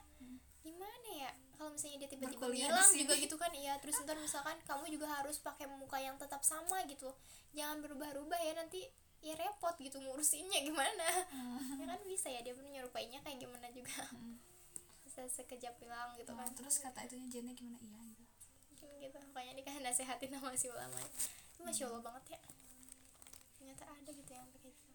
gimana 0.63 1.09
ya? 1.11 1.31
Kalau 1.59 1.71
misalnya 1.75 2.07
dia 2.07 2.11
tiba-tiba 2.11 2.47
sini. 2.91 3.01
juga 3.07 3.15
gitu 3.19 3.37
kan 3.39 3.53
iya 3.55 3.79
terus 3.79 3.99
ntar 4.03 4.19
misalkan 4.19 4.59
kamu 4.67 4.91
juga 4.91 5.07
harus 5.11 5.39
pakai 5.39 5.67
muka 5.71 5.99
yang 5.99 6.17
tetap 6.19 6.43
sama 6.43 6.83
gitu. 6.87 7.11
Jangan 7.53 7.83
berubah-ubah 7.85 8.41
ya 8.41 8.53
nanti 8.57 8.87
ya 9.23 9.39
repot 9.39 9.75
gitu 9.79 10.03
ngurusinnya 10.03 10.63
gimana? 10.69 11.09
Ya 11.81 11.85
kan 11.87 12.01
bisa 12.07 12.31
ya 12.31 12.41
dia 12.43 12.55
pun 12.55 12.67
nyerupainya 12.67 13.23
kayak 13.23 13.39
gimana 13.43 13.67
juga. 13.75 14.07
Bisa 15.03 15.27
sekejap 15.29 15.77
bilang 15.83 16.15
gitu 16.17 16.33
kan. 16.33 16.47
Oh, 16.47 16.55
terus 16.55 16.79
kata 16.79 17.05
itunya 17.07 17.29
jinnya 17.29 17.55
gimana? 17.55 17.83
Iya 17.83 18.12
gitu. 19.03 19.19
Gitu 19.19 19.29
makanya 19.35 19.53
dikasih 19.59 19.83
nasehatin 19.83 20.31
sama 20.31 20.55
si 20.55 20.67
ulama. 20.71 21.01
Ini 21.59 21.61
masya 21.67 21.85
allah 21.91 22.03
banget 22.03 22.25
ya. 22.39 22.41
Ternyata 23.59 23.83
ada 23.91 24.11
gitu 24.15 24.31
yang 24.31 24.49
pakai 24.55 24.71
gitu. 24.71 24.91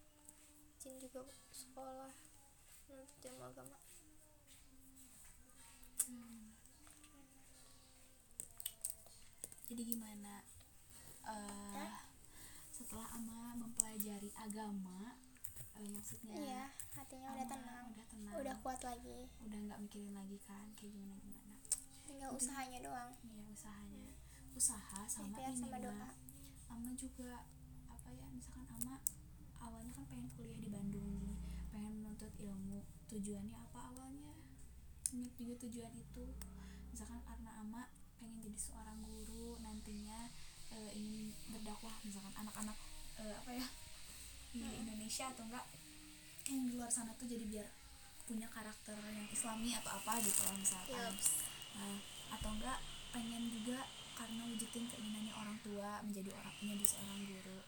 Jin 0.80 0.96
juga 1.04 1.22
sekolah 1.52 2.12
menuntut 2.88 3.20
ilmu 3.28 3.44
agama. 3.44 3.78
Jadi 9.68 9.82
gimana? 9.84 10.36
Eh 11.28 11.76
Hah? 11.76 12.08
setelah 12.72 13.08
ama 13.20 13.58
mempelajari 13.60 14.32
agama 14.40 15.18
eh, 15.76 15.92
maksudnya 15.92 16.40
iya 16.40 16.66
hatinya 16.96 17.36
udah 17.36 17.48
tenang. 17.52 17.86
udah 17.92 18.06
tenang. 18.08 18.34
Udah 18.40 18.56
kuat 18.64 18.80
lagi. 18.88 19.28
Udah 19.44 19.60
nggak 19.68 19.80
mikirin 19.84 20.16
lagi 20.16 20.40
kan 20.48 20.72
kayak 20.80 20.96
gimana 20.96 21.20
gimana 21.20 21.47
tinggal 22.08 22.32
usahanya 22.32 22.80
doang. 22.80 23.12
Iya 23.28 23.44
usahanya. 23.52 24.08
Usaha 24.56 25.06
sama 25.06 25.36
ikhtiar 25.36 25.52
ini 25.54 25.60
sama 25.60 25.78
doa. 25.84 26.10
Ama 26.72 26.92
juga 26.96 27.44
apa 27.92 28.10
ya 28.16 28.28
misalkan 28.32 28.66
ama 28.72 28.96
awalnya 29.60 29.92
kan 29.92 30.06
pengen 30.08 30.32
kuliah 30.34 30.58
di 30.58 30.70
Bandung 30.72 31.08
nih 31.20 31.36
pengen 31.70 31.94
menuntut 32.00 32.32
ilmu. 32.40 32.82
Tujuannya 33.12 33.58
apa 33.60 33.80
awalnya? 33.92 34.34
Ingat 35.12 35.34
juga 35.36 35.54
tujuan 35.68 35.94
itu. 35.94 36.26
Misalkan 36.96 37.20
karena 37.28 37.52
ama 37.60 37.92
pengen 38.18 38.40
jadi 38.42 38.58
seorang 38.58 39.04
guru 39.04 39.60
nantinya 39.62 40.32
eh, 40.74 40.92
ingin 40.96 41.36
berdakwah 41.54 41.94
misalkan 42.02 42.34
anak-anak 42.34 42.78
eh, 43.22 43.36
apa 43.38 43.52
ya 43.54 43.68
di 44.56 44.64
Indonesia 44.64 45.30
atau 45.30 45.46
enggak 45.46 45.68
yang 46.48 46.64
di 46.66 46.74
luar 46.80 46.90
sana 46.90 47.12
tuh 47.20 47.28
jadi 47.28 47.44
biar 47.46 47.68
punya 48.28 48.48
karakter 48.52 48.96
yang 49.12 49.28
islami 49.32 49.72
atau 49.76 49.92
apa 50.00 50.20
gitu 50.20 50.42
lah 50.44 50.56
misalkan. 50.56 51.14
Yups. 51.14 51.57
Nah, 51.77 51.98
atau 52.34 52.51
enggak 52.53 52.79
pengen 53.13 53.50
juga 53.50 53.88
karena 54.17 54.41
wujudin 54.50 54.89
keinginannya 54.89 55.34
orang 55.34 55.57
tua 55.62 56.01
menjadi 56.01 56.34
orang 56.34 56.53
menjadi 56.62 56.86
seorang 56.98 57.22
guru. 57.29 57.60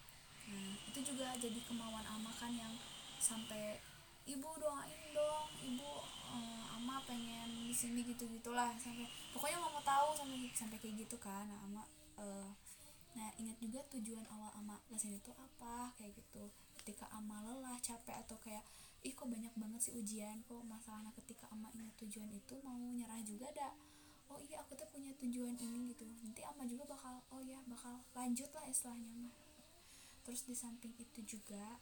Nah 0.50 0.74
itu 0.90 1.00
juga 1.14 1.38
jadi 1.38 1.60
kemauan 1.70 2.02
ama 2.10 2.34
kan 2.34 2.50
yang 2.50 2.74
sampai 3.22 3.78
ibu 4.26 4.50
doain 4.58 5.14
dong 5.14 5.46
ibu 5.62 5.92
eh, 6.34 6.64
ama 6.74 7.02
pengen 7.06 7.70
di 7.70 7.76
sini 7.76 8.02
gitu 8.02 8.26
gitulah 8.26 8.74
sampai 8.82 9.06
pokoknya 9.30 9.62
nggak 9.62 9.74
mau 9.78 9.84
tahu 9.86 10.10
sampai 10.18 10.50
sampai 10.58 10.78
kayak 10.82 11.06
gitu 11.06 11.16
kan. 11.22 11.46
Nah 11.46 11.60
ama 11.70 11.84
eh, 12.18 12.50
nah 13.14 13.30
ingat 13.38 13.58
juga 13.62 13.86
tujuan 13.94 14.26
awal 14.34 14.50
ama 14.58 14.82
ke 14.90 14.98
sini 14.98 15.22
tuh 15.22 15.38
apa 15.38 15.94
kayak 16.02 16.18
gitu. 16.18 16.50
Ketika 16.82 17.06
ama 17.14 17.46
lelah 17.46 17.78
capek 17.78 18.26
atau 18.26 18.42
kayak 18.42 18.66
ih 19.06 19.14
kok 19.14 19.30
banyak 19.30 19.54
banget 19.56 19.80
sih 19.80 19.94
ujian 19.96 20.44
kok 20.44 20.60
masalahnya 20.66 21.14
ketika 21.24 21.48
ama 21.54 21.72
ingat 21.72 21.94
tujuan 22.04 22.28
itu 22.36 22.58
mau 22.66 22.76
nyerah 22.76 23.22
juga 23.24 23.48
dah 23.56 23.72
oh 24.30 24.40
iya 24.46 24.62
aku 24.62 24.78
tuh 24.78 24.88
punya 24.94 25.12
tujuan 25.18 25.56
ini 25.58 25.94
gitu. 25.94 26.06
Nanti 26.26 26.42
ama 26.46 26.64
juga 26.66 26.86
bakal 26.90 27.22
oh 27.34 27.42
ya 27.42 27.60
bakal 27.66 28.02
lanjut 28.14 28.50
lah 28.54 28.66
istilahnya 28.70 29.10
mah 29.18 29.34
terus 30.24 30.46
di 30.46 30.54
samping 30.54 30.94
itu 31.02 31.26
juga 31.26 31.82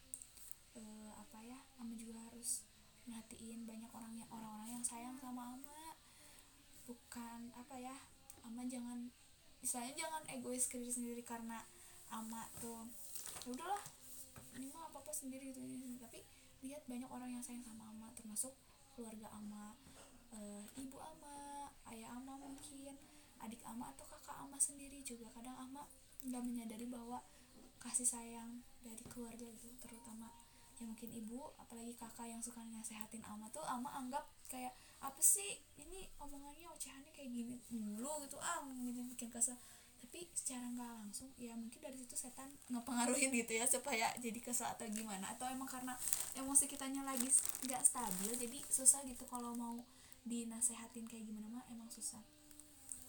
eh, 0.78 1.12
apa 1.20 1.44
ya 1.44 1.60
ama 1.84 1.92
juga 2.00 2.16
harus 2.32 2.64
merhatiin 3.04 3.68
banyak 3.68 3.92
orang 3.92 4.14
yang 4.16 4.30
orang-orang 4.32 4.80
yang 4.80 4.86
sayang 4.86 5.16
sama 5.20 5.56
ama 5.56 5.96
bukan 6.88 7.52
apa 7.56 7.76
ya 7.76 7.96
ama 8.48 8.64
jangan 8.64 9.12
istilahnya 9.60 10.08
jangan 10.08 10.24
egois 10.32 10.72
ke 10.72 10.80
diri 10.80 10.94
sendiri 10.94 11.22
karena 11.28 11.60
ama 12.08 12.48
tuh 12.64 12.88
"Ya 13.44 13.52
udahlah 13.52 13.84
ini 14.56 14.72
mah 14.72 14.88
apa 14.88 15.04
apa 15.04 15.12
sendiri 15.12 15.52
gitu. 15.52 15.60
Tapi 16.00 16.24
lihat 16.64 16.84
banyak 16.88 17.10
orang 17.12 17.30
yang 17.36 17.44
sayang 17.44 17.64
sama 17.68 17.92
ama 17.92 18.08
termasuk 18.16 18.56
keluarga 18.96 19.28
ama 19.36 19.76
eh, 20.34 20.64
ibu 20.80 20.98
ama 21.00 21.68
ayah 21.94 22.16
ama 22.18 22.36
mungkin 22.36 22.96
adik 23.40 23.62
ama 23.64 23.94
atau 23.94 24.06
kakak 24.10 24.38
ama 24.44 24.58
sendiri 24.60 25.00
juga. 25.06 25.30
Kadang 25.32 25.56
ama 25.56 25.88
nggak 26.26 26.44
menyadari 26.44 26.86
bahwa 26.90 27.22
kasih 27.78 28.08
sayang 28.08 28.66
dari 28.82 29.04
keluarga 29.08 29.48
gitu 29.54 29.70
terutama 29.80 30.28
ya 30.78 30.86
mungkin 30.86 31.10
ibu 31.10 31.54
apalagi 31.58 31.94
kakak 31.98 32.30
yang 32.30 32.42
suka 32.42 32.62
nasehatin 32.70 33.22
ama 33.26 33.50
tuh 33.50 33.66
ama 33.66 33.90
anggap 33.98 34.26
kayak 34.50 34.74
apa 34.98 35.22
sih? 35.22 35.62
Ini 35.78 36.10
omongannya 36.18 36.68
ocehannya 36.74 37.14
kayak 37.14 37.30
gini 37.30 37.56
dulu 37.70 38.26
gitu. 38.26 38.38
Ah 38.42 38.66
gitu 38.66 39.02
bikin 39.14 39.30
kesel. 39.30 39.58
Tapi 39.98 40.30
secara 40.34 40.66
nggak 40.74 40.92
langsung 41.04 41.30
ya 41.42 41.58
mungkin 41.58 41.82
dari 41.82 41.98
situ 41.98 42.14
setan 42.14 42.54
ngepengaruhin 42.70 43.34
gitu 43.34 43.54
ya 43.58 43.66
supaya 43.66 44.14
jadi 44.22 44.40
kesel 44.42 44.70
atau 44.70 44.86
gimana. 44.90 45.34
Atau 45.34 45.50
emang 45.50 45.70
karena 45.70 45.94
emosi 46.38 46.66
kitanya 46.70 47.06
lagi 47.06 47.30
nggak 47.66 47.82
stabil 47.82 48.32
jadi 48.38 48.58
susah 48.70 49.02
gitu 49.06 49.26
kalau 49.26 49.54
mau 49.58 49.82
dinasehatin 50.28 51.08
kayak 51.08 51.26
gimana 51.26 51.48
mah 51.48 51.64
emang 51.72 51.90
susah. 51.90 52.22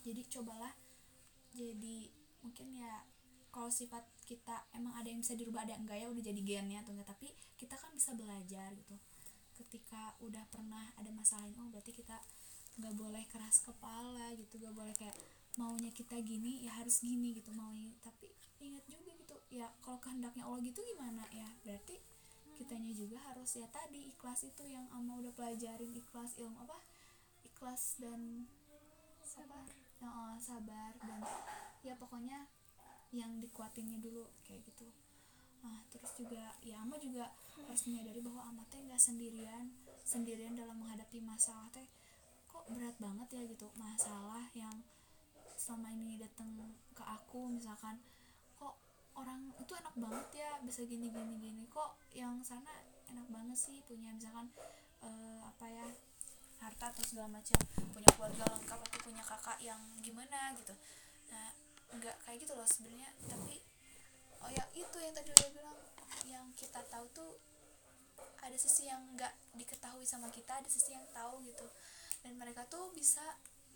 Jadi 0.06 0.25
cobalah 0.30 0.72
jadi 1.52 2.08
mungkin 2.40 2.70
ya 2.78 3.02
kalau 3.50 3.72
sifat 3.72 4.06
kita 4.28 4.68
emang 4.76 4.94
ada 4.94 5.08
yang 5.10 5.25
bisa 5.25 5.34
dirubah 5.34 5.66
ada 5.66 5.75
enggak 5.75 5.98
ya 5.98 6.06
udah 6.08 6.22
jadi 6.22 6.40
gennya 6.40 6.80
atau 6.87 6.94
enggak. 6.94 7.12
Tapi 7.12 7.28
kita 7.58 7.75
kan 7.75 7.90
bisa 7.92 8.14
belajar 8.14 8.72
gitu. 8.72 8.94
Ketika 9.58 10.14
udah 10.22 10.46
pernah 10.48 10.94
ada 10.94 11.10
masalah 11.10 11.50
oh 11.58 11.68
berarti 11.68 11.90
kita 11.90 12.16
nggak 12.78 12.94
boleh 12.94 13.26
keras 13.26 13.58
kepala 13.66 14.30
gitu 14.38 14.54
nggak 14.62 14.70
boleh 14.70 14.94
kayak 14.94 15.18
maunya 15.58 15.90
kita 15.90 16.14
gini 16.22 16.62
ya 16.62 16.78
harus 16.78 17.02
gini 17.02 17.34
gitu 17.34 17.50
maunya. 17.50 17.90
Tapi 18.06 18.30
ingat 18.62 18.87
juga 18.87 19.12
gitu 19.18 19.37
ya 19.50 19.66
kalau 19.82 19.98
kehendaknya 19.98 20.46
Allah 20.46 20.62
gitu 20.62 20.78
gimana 20.87 21.26
ya? 21.34 21.50
Berarti 21.66 21.98
kitanya 22.58 22.90
juga 22.90 23.22
harus 23.30 23.54
ya 23.54 23.70
tadi 23.70 24.10
ikhlas 24.10 24.42
itu 24.42 24.66
yang 24.66 24.87
ama 24.90 25.22
udah 25.22 25.30
pelajarin 25.30 25.94
ikhlas 25.94 26.34
ilmu 26.42 26.58
apa 26.66 26.78
ikhlas 27.59 27.99
dan 27.99 28.47
sabar. 29.19 29.67
Ya, 29.99 30.15
sabar 30.38 30.95
dan 31.03 31.27
ya 31.83 31.99
pokoknya 31.99 32.47
yang 33.11 33.43
dikuatinnya 33.43 33.99
dulu 33.99 34.31
kayak 34.47 34.62
gitu. 34.62 34.87
Nah 35.67 35.83
terus 35.91 36.15
juga 36.15 36.55
ya 36.62 36.79
ama 36.87 36.95
juga 37.03 37.35
harus 37.67 37.83
menyadari 37.91 38.23
bahwa 38.23 38.47
ama 38.47 38.62
teh 38.71 38.79
nggak 38.79 39.03
sendirian 39.03 39.75
sendirian 40.07 40.55
dalam 40.55 40.79
menghadapi 40.79 41.19
masalah 41.19 41.67
teh. 41.75 41.91
Kok 42.47 42.71
berat 42.71 42.95
banget 43.03 43.27
ya 43.35 43.43
gitu 43.50 43.67
masalah 43.75 44.47
yang 44.55 44.79
selama 45.59 45.91
ini 45.91 46.15
datang 46.15 46.55
ke 46.95 47.03
aku 47.03 47.50
misalkan. 47.50 47.99
Kok 48.55 48.79
orang 49.19 49.50
itu 49.59 49.75
enak 49.75 49.99
banget 49.99 50.47
ya 50.47 50.62
bisa 50.62 50.87
gini 50.87 51.11
gini 51.11 51.35
gini. 51.43 51.67
Kok 51.67 52.15
yang 52.15 52.38
sana 52.47 52.71
enak 53.11 53.27
banget 53.35 53.59
sih 53.59 53.83
punya 53.83 54.15
misalkan 54.15 54.47
eh, 55.03 55.43
apa 55.43 55.67
ya 55.67 55.91
harta 56.59 56.91
atau 56.91 57.03
segala 57.07 57.29
macam 57.31 57.59
punya 57.95 58.11
keluarga 58.15 58.45
lengkap 58.50 58.79
atau 58.79 58.99
punya 59.03 59.23
kakak 59.23 59.59
yang 59.62 59.81
gimana 60.03 60.55
gitu. 60.59 60.75
Nah 61.31 61.55
nggak 61.88 62.17
kayak 62.27 62.38
gitu 62.45 62.53
loh 62.53 62.69
sebenarnya 62.69 63.09
tapi 63.27 63.65
oh 64.45 64.50
ya 64.53 64.65
itu 64.77 64.97
yang 65.00 65.15
tadi 65.17 65.33
udah 65.33 65.50
bilang 65.50 65.79
yang 66.29 66.47
kita 66.55 66.85
tahu 66.93 67.09
tuh 67.17 67.41
ada 68.45 68.55
sisi 68.55 68.88
yang 68.88 69.03
nggak 69.17 69.35
diketahui 69.57 70.05
sama 70.07 70.29
kita 70.31 70.61
ada 70.61 70.69
sisi 70.71 70.95
yang 70.95 71.05
tahu 71.12 71.43
gitu. 71.45 71.67
Dan 72.23 72.35
mereka 72.37 72.67
tuh 72.67 72.91
bisa 72.95 73.23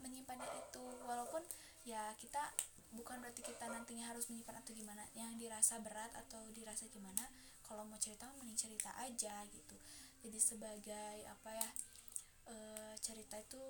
menyimpannya 0.02 0.48
itu 0.58 0.84
walaupun 1.06 1.42
ya 1.86 2.14
kita 2.18 2.50
bukan 2.92 3.22
berarti 3.24 3.40
kita 3.40 3.70
nantinya 3.70 4.12
harus 4.12 4.28
menyimpan 4.28 4.60
atau 4.62 4.72
gimana. 4.74 5.04
Yang 5.14 5.46
dirasa 5.46 5.78
berat 5.80 6.12
atau 6.14 6.42
dirasa 6.52 6.88
gimana 6.90 7.26
kalau 7.66 7.86
mau 7.86 7.96
cerita 7.96 8.28
mending 8.36 8.58
cerita 8.58 8.90
aja 8.98 9.46
gitu. 9.48 9.76
Jadi 10.22 10.38
sebagai 10.38 11.26
apa 11.26 11.50
ya 11.50 11.68
eh, 12.48 12.94
cerita 12.98 13.38
itu 13.38 13.60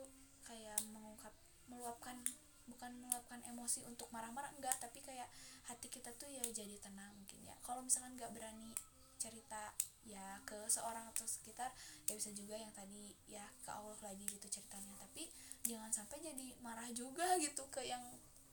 kayak 0.45 0.81
mengungkap 0.93 1.33
meluapkan 1.71 2.19
bukan 2.67 2.93
meluapkan 3.03 3.43
emosi 3.47 3.83
untuk 3.87 4.07
marah-marah 4.15 4.55
enggak 4.55 4.79
tapi 4.79 5.03
kayak 5.03 5.27
hati 5.67 5.91
kita 5.91 6.11
tuh 6.15 6.31
ya 6.31 6.43
jadi 6.51 6.79
tenang 6.79 7.15
mungkin 7.15 7.43
ya. 7.43 7.55
Kalau 7.63 7.83
misalkan 7.83 8.15
nggak 8.19 8.31
berani 8.35 8.71
cerita 9.19 9.71
ya 10.03 10.43
ke 10.43 10.67
seorang 10.67 11.07
atau 11.15 11.23
sekitar 11.23 11.71
ya 12.11 12.19
bisa 12.19 12.35
juga 12.35 12.59
yang 12.59 12.75
tadi 12.75 13.15
ya 13.31 13.47
ke 13.63 13.71
Allah 13.71 13.99
lagi 14.03 14.27
gitu 14.27 14.47
ceritanya. 14.51 14.95
Tapi 14.99 15.31
jangan 15.67 15.91
sampai 15.95 16.19
jadi 16.23 16.59
marah 16.63 16.91
juga 16.91 17.39
gitu 17.39 17.67
ke 17.71 17.87
yang 17.87 18.03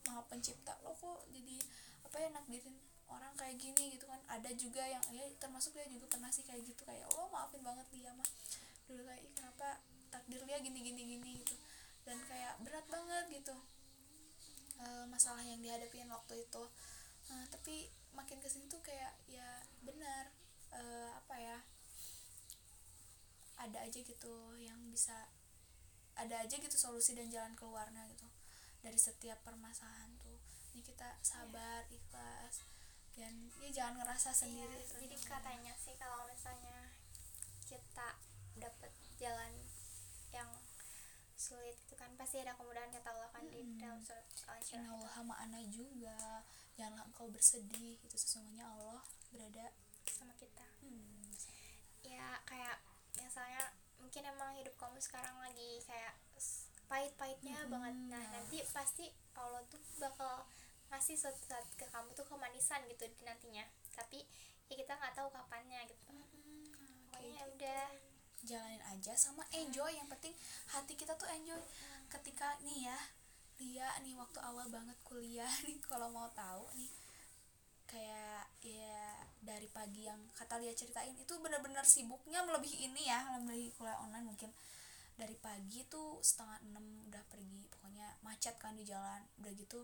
maha 0.06 0.22
pencipta. 0.30 0.78
Lo 0.86 0.94
kok 0.98 1.26
jadi 1.34 1.58
apa 2.06 2.18
ya 2.22 2.30
nakdirin 2.34 2.78
orang 3.10 3.34
kayak 3.34 3.58
gini 3.58 3.98
gitu 3.98 4.06
kan? 4.06 4.22
Ada 4.30 4.54
juga 4.54 4.86
yang 4.86 5.02
ya 5.10 5.26
termasuk 5.42 5.74
dia 5.74 5.90
juga 5.90 6.06
pernah 6.06 6.30
sih 6.30 6.46
kayak 6.46 6.62
gitu 6.66 6.86
kayak 6.86 7.10
oh 7.18 7.30
maafin 7.34 7.66
banget 7.66 7.86
dia 7.90 8.14
mah 8.14 8.30
dulu 8.86 9.06
kayak 9.06 9.22
kenapa 9.38 9.82
takdir 10.10 10.42
dia 10.46 10.60
gini 10.60 10.80
gini 10.82 11.02
gini 11.18 11.30
gitu. 11.42 11.56
Dan 12.04 12.18
kayak 12.26 12.58
berat 12.66 12.86
banget 12.90 13.26
gitu 13.30 13.56
e, 14.80 14.86
masalah 15.12 15.44
yang 15.44 15.60
dihadapin 15.62 16.10
waktu 16.10 16.44
itu. 16.48 16.64
Nah, 17.30 17.46
tapi 17.54 17.92
makin 18.16 18.42
ke 18.42 18.50
sini 18.50 18.66
tuh 18.66 18.82
kayak 18.82 19.14
ya 19.30 19.62
benar 19.86 20.34
e, 20.74 20.82
apa 21.14 21.36
ya 21.38 21.58
ada 23.60 23.86
aja 23.86 24.00
gitu 24.00 24.36
yang 24.58 24.80
bisa 24.90 25.28
ada 26.16 26.44
aja 26.44 26.56
gitu 26.56 26.76
solusi 26.76 27.16
dan 27.16 27.32
jalan 27.32 27.56
keluarnya 27.56 28.08
gitu 28.12 28.28
dari 28.80 29.00
setiap 29.00 29.40
permasalahan 29.44 30.16
tuh. 30.20 30.40
Ini 30.76 30.82
kita 30.84 31.20
sabar 31.20 31.84
ikhlas 31.92 32.64
dan 33.20 33.52
ya 33.60 33.70
jangan 33.72 34.04
ngerasa 34.04 34.32
sendiri. 34.32 34.80
Iya, 34.80 35.04
jadi 35.04 35.16
katanya 35.20 35.74
sih 35.76 35.96
kalau 36.00 36.24
misalnya 36.32 36.96
kita 37.68 38.16
dapat 38.56 38.92
jalan 39.20 39.52
yang 40.34 40.50
sulit 41.40 41.80
itu 41.88 41.96
kan 41.96 42.12
pasti 42.20 42.44
ada 42.44 42.52
kemudahan 42.60 42.92
kata 42.92 43.16
Allah 43.16 43.32
kan 43.32 43.48
di 43.48 43.64
dalam 43.80 44.04
surat 44.04 44.28
Al-Insyirah. 44.52 44.84
Innallaha 44.84 45.22
ma'ana 45.24 45.60
juga. 45.72 46.44
Janganlah 46.76 47.08
engkau 47.08 47.32
bersedih 47.32 47.96
itu 47.96 48.16
sesungguhnya 48.20 48.68
Allah 48.68 49.00
berada 49.32 49.72
sama 50.12 50.36
kita. 50.36 50.68
Hmm, 50.84 51.32
ya 52.04 52.44
kayak 52.44 52.84
misalnya 53.16 53.72
mungkin 54.04 54.24
emang 54.28 54.52
hidup 54.60 54.76
kamu 54.76 55.00
sekarang 55.00 55.36
lagi 55.40 55.80
kayak 55.88 56.20
pahit-pahitnya 56.92 57.70
banget. 57.72 57.96
Nah 58.12 58.24
nanti 58.36 58.60
pasti 58.76 59.08
Allah 59.38 59.64
tuh 59.72 59.80
bakal 60.02 60.44
ngasih 60.90 61.16
suatu 61.16 61.40
saat 61.46 61.64
ke 61.78 61.86
kamu 61.88 62.12
tuh 62.18 62.28
kemanisan 62.28 62.84
gitu 62.92 63.08
di 63.08 63.24
nantinya. 63.24 63.64
Tapi 63.96 64.28
ya 64.68 64.76
kita 64.76 64.92
nggak 64.98 65.16
tahu 65.16 65.32
kapannya 65.32 65.88
gitu. 65.88 66.04
Pokoknya 67.08 67.32
ya 67.32 67.44
udah 67.48 67.84
jalanin 68.46 68.84
aja 68.92 69.14
sama 69.16 69.44
enjoy. 69.56 69.92
Yang 69.92 70.10
penting 70.18 70.34
hati 70.72 70.94
kita 70.96 71.16
tuh 71.16 71.28
enjoy. 71.32 71.60
Ketika 72.12 72.58
nih 72.64 72.92
ya 72.92 73.00
Lia 73.60 73.90
nih 74.04 74.16
waktu 74.16 74.40
awal 74.40 74.72
banget 74.72 74.96
kuliah 75.04 75.52
nih 75.68 75.76
kalau 75.84 76.08
mau 76.12 76.32
tahu 76.32 76.64
nih 76.80 76.92
kayak 77.90 78.46
ya 78.62 79.18
dari 79.42 79.66
pagi 79.68 80.06
yang 80.06 80.20
kata 80.38 80.62
Lia 80.62 80.72
ceritain 80.78 81.18
itu 81.18 81.34
bener-bener 81.42 81.82
sibuknya 81.84 82.46
melebihi 82.46 82.86
ini 82.88 83.10
ya 83.10 83.40
melebihi 83.42 83.76
kuliah 83.76 84.00
online 84.00 84.28
mungkin. 84.30 84.52
Dari 85.20 85.36
pagi 85.36 85.84
tuh 85.92 86.24
setengah 86.24 86.64
enam 86.72 86.86
udah 87.12 87.24
pergi 87.28 87.68
pokoknya 87.68 88.08
macet 88.24 88.56
kan 88.56 88.72
di 88.80 88.88
jalan 88.88 89.20
udah 89.44 89.52
gitu 89.52 89.84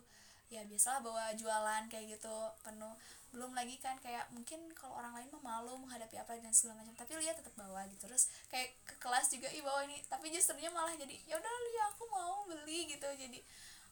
ya 0.54 0.62
biasalah 0.70 1.02
bawa 1.02 1.34
jualan 1.34 1.84
kayak 1.90 2.18
gitu 2.18 2.36
penuh. 2.62 2.94
Belum 3.34 3.52
lagi 3.52 3.76
kan 3.82 4.00
kayak 4.00 4.32
mungkin 4.32 4.72
kalau 4.78 4.96
orang 4.96 5.12
lain 5.18 5.28
mah 5.34 5.44
malu 5.44 5.76
menghadapi 5.82 6.16
apa 6.16 6.40
dan 6.40 6.56
segala 6.56 6.80
macam 6.80 6.96
tapi 6.96 7.18
Lia 7.20 7.34
tetap 7.36 7.52
bawa 7.58 7.84
gitu. 7.90 8.06
Terus 8.08 8.32
kayak 8.48 8.72
ke 8.86 8.96
kelas 9.02 9.28
juga 9.34 9.50
ih 9.52 9.64
bawa 9.66 9.84
ini. 9.90 10.00
Tapi 10.08 10.32
justrunya 10.32 10.72
malah 10.72 10.94
jadi 10.96 11.16
ya 11.28 11.36
udah 11.36 11.52
Lia 11.52 11.84
aku 11.92 12.04
mau 12.08 12.46
beli 12.48 12.88
gitu. 12.88 13.08
Jadi 13.18 13.40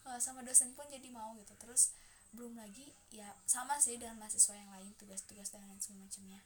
eh, 0.08 0.20
sama 0.22 0.46
dosen 0.46 0.72
pun 0.78 0.86
jadi 0.88 1.08
mau 1.12 1.36
gitu. 1.36 1.54
Terus 1.60 1.92
belum 2.34 2.58
lagi 2.58 2.90
ya 3.14 3.30
sama 3.46 3.78
sih 3.78 4.02
dengan 4.02 4.18
mahasiswa 4.18 4.58
yang 4.58 4.70
lain 4.74 4.90
tugas-tugas 4.98 5.52
dan 5.52 5.62
lain 5.68 5.82
semacamnya. 5.82 6.42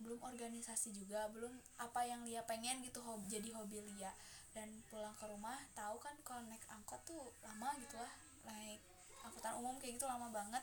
Belum 0.00 0.20
organisasi 0.22 0.96
juga 0.96 1.28
belum 1.32 1.52
apa 1.80 2.04
yang 2.08 2.24
Lia 2.24 2.40
pengen 2.46 2.80
gitu 2.84 3.00
hobi, 3.04 3.26
jadi 3.30 3.52
hobi 3.56 3.80
Lia. 3.84 4.12
Dan 4.50 4.66
pulang 4.90 5.14
ke 5.14 5.30
rumah 5.30 5.54
tahu 5.78 6.02
kan 6.02 6.18
kalau 6.26 6.42
naik 6.50 6.62
angkot 6.66 6.98
tuh 7.06 7.30
lama 7.46 7.70
gitu 7.78 7.94
lah 7.94 8.10
naik 8.46 8.80
angkutan 9.26 9.54
umum 9.58 9.76
kayak 9.80 9.98
gitu 10.00 10.06
lama 10.08 10.28
banget. 10.30 10.62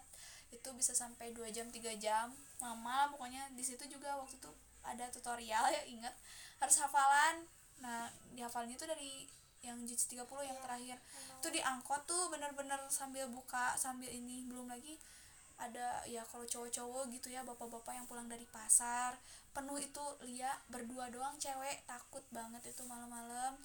Itu 0.49 0.71
bisa 0.73 0.95
sampai 0.95 1.35
2 1.35 1.49
jam 1.51 1.67
3 1.69 1.97
jam. 1.99 2.31
Lama 2.63 3.11
pokoknya. 3.13 3.51
Di 3.53 3.63
situ 3.63 3.83
juga 3.87 4.15
waktu 4.17 4.37
itu 4.39 4.51
ada 4.85 5.05
tutorial 5.11 5.67
ya 5.75 5.81
inget 5.87 6.15
harus 6.57 6.77
hafalan. 6.79 7.43
Nah 7.83 8.09
dihafalnya 8.33 8.75
itu 8.79 8.85
dari 8.87 9.27
yang 9.65 9.81
juz 9.89 10.05
30 10.05 10.21
yang 10.45 10.53
Iya, 10.53 10.63
terakhir. 10.63 10.97
itu 11.41 11.47
di 11.49 11.61
angkot 11.65 12.05
tuh 12.05 12.29
bener-bener 12.29 12.77
sambil 12.93 13.25
buka 13.27 13.73
sambil 13.75 14.07
ini 14.07 14.45
belum 14.45 14.69
lagi 14.69 14.95
ada 15.57 16.05
ya 16.05 16.21
kalau 16.29 16.45
cowok-cowok 16.45 17.09
gitu 17.09 17.33
ya 17.33 17.41
bapak-bapak 17.41 17.97
yang 17.97 18.05
pulang 18.05 18.29
dari 18.29 18.45
pasar 18.45 19.17
penuh 19.57 19.81
itu 19.81 20.05
Lia 20.21 20.53
berdua 20.69 21.09
doang 21.09 21.33
cewek 21.41 21.81
takut 21.89 22.21
banget 22.29 22.61
itu 22.69 22.85
malam-malam 22.85 23.57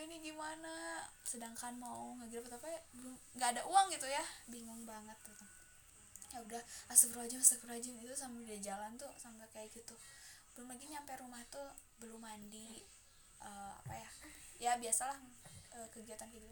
ini 0.00 0.16
gimana? 0.22 1.04
Sedangkan 1.26 1.76
mau 1.76 2.16
ngegrab 2.16 2.48
apa 2.56 2.68
ya 2.68 2.80
belum 2.96 3.14
nggak 3.36 3.50
ada 3.58 3.62
uang 3.68 3.86
gitu 3.92 4.08
ya. 4.08 4.24
Bingung 4.48 4.82
banget 4.88 5.18
gitu. 5.26 5.44
Ya 6.32 6.38
udah 6.40 6.62
astagfirullahaladzim 6.88 7.42
astagfirullahaladzim. 7.42 7.96
Itu 8.00 8.14
sambil 8.16 8.48
dia 8.48 8.72
jalan 8.72 8.96
tuh 8.96 9.10
sampai 9.20 9.44
kayak 9.52 9.68
gitu. 9.74 9.92
Belum 10.56 10.72
lagi 10.72 10.88
nyampe 10.88 11.12
rumah 11.20 11.42
tuh 11.52 11.68
belum 12.00 12.20
mandi 12.22 12.80
eh, 13.42 13.72
apa 13.76 13.94
ya 13.94 14.10
ya 14.62 14.72
biasalah 14.80 15.18
eh, 15.76 15.88
kegiatan 15.92 16.30
gitu. 16.32 16.48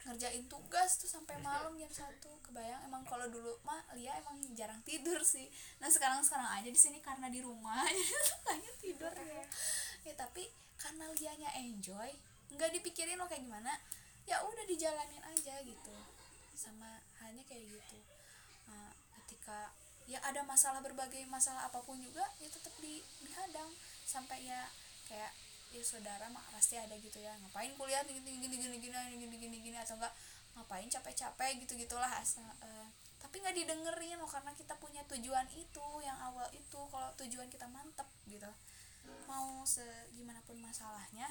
Ngerjain 0.00 0.48
tugas 0.48 0.96
tuh 0.96 1.06
sampai 1.12 1.36
malam 1.44 1.76
jam 1.76 1.92
satu 1.92 2.32
kebayang? 2.40 2.88
Emang 2.88 3.04
kalau 3.04 3.28
dulu 3.28 3.52
mah 3.68 3.84
Lia 3.92 4.16
emang 4.16 4.40
jarang 4.56 4.80
tidur 4.80 5.20
sih. 5.20 5.46
Nah 5.78 5.92
sekarang 5.92 6.24
sekarang 6.24 6.48
aja 6.48 6.70
di 6.72 6.80
sini 6.80 7.04
karena 7.04 7.28
di 7.28 7.44
rumah 7.44 7.84
sukanya 8.32 8.72
tidur 8.80 9.12
ya. 9.12 9.44
ya 10.08 10.14
tapi 10.16 10.48
karena 10.80 11.04
Lianya 11.12 11.52
enjoy 11.60 12.08
nggak 12.54 12.70
dipikirin 12.80 13.18
lo 13.18 13.26
kayak 13.30 13.46
gimana 13.46 13.72
ya 14.26 14.42
udah 14.46 14.64
dijalanin 14.66 15.22
aja 15.26 15.54
gitu. 15.62 15.96
Sama 16.54 17.02
halnya 17.22 17.42
kayak 17.46 17.66
gitu. 17.66 17.98
Nah, 18.70 18.92
ketika 19.22 19.74
ya 20.10 20.18
ada 20.26 20.42
masalah 20.42 20.82
berbagai 20.82 21.22
masalah 21.30 21.70
apa 21.70 21.78
pun 21.82 21.98
juga 21.98 22.22
ya 22.38 22.48
tetap 22.50 22.74
di 22.78 23.02
dihadang. 23.24 23.70
Sampai 24.06 24.46
ya 24.46 24.66
kayak 25.06 25.32
ya 25.70 25.82
saudara 25.86 26.26
mah 26.34 26.42
pasti 26.50 26.74
ada 26.74 26.98
gitu 26.98 27.22
ya 27.22 27.30
ngapain 27.46 27.70
kuliah 27.78 28.02
gini 28.02 28.18
gini 28.26 28.58
gini 28.58 28.76
gini 28.82 28.90
gini 28.90 29.36
gini 29.38 29.56
gini 29.62 29.76
atau 29.78 29.94
enggak 29.94 30.10
ngapain 30.58 30.90
capek-capek 30.90 31.62
gitu 31.62 31.78
gitulah 31.78 32.10
asal 32.18 32.42
uh, 32.42 32.50
eh, 32.66 32.66
eh. 32.66 32.86
tapi 33.22 33.38
nggak 33.38 33.54
didengerin 33.54 34.18
loh 34.18 34.26
karena 34.26 34.50
kita 34.58 34.74
punya 34.82 34.98
tujuan 35.06 35.46
itu 35.54 35.86
yang 36.02 36.18
awal 36.18 36.50
itu 36.50 36.80
kalau 36.90 37.10
tujuan 37.22 37.46
kita 37.46 37.70
mantep 37.70 38.06
gitu. 38.26 38.50
Mau 39.30 39.62
segimana 39.62 40.42
pun 40.42 40.58
masalahnya 40.58 41.30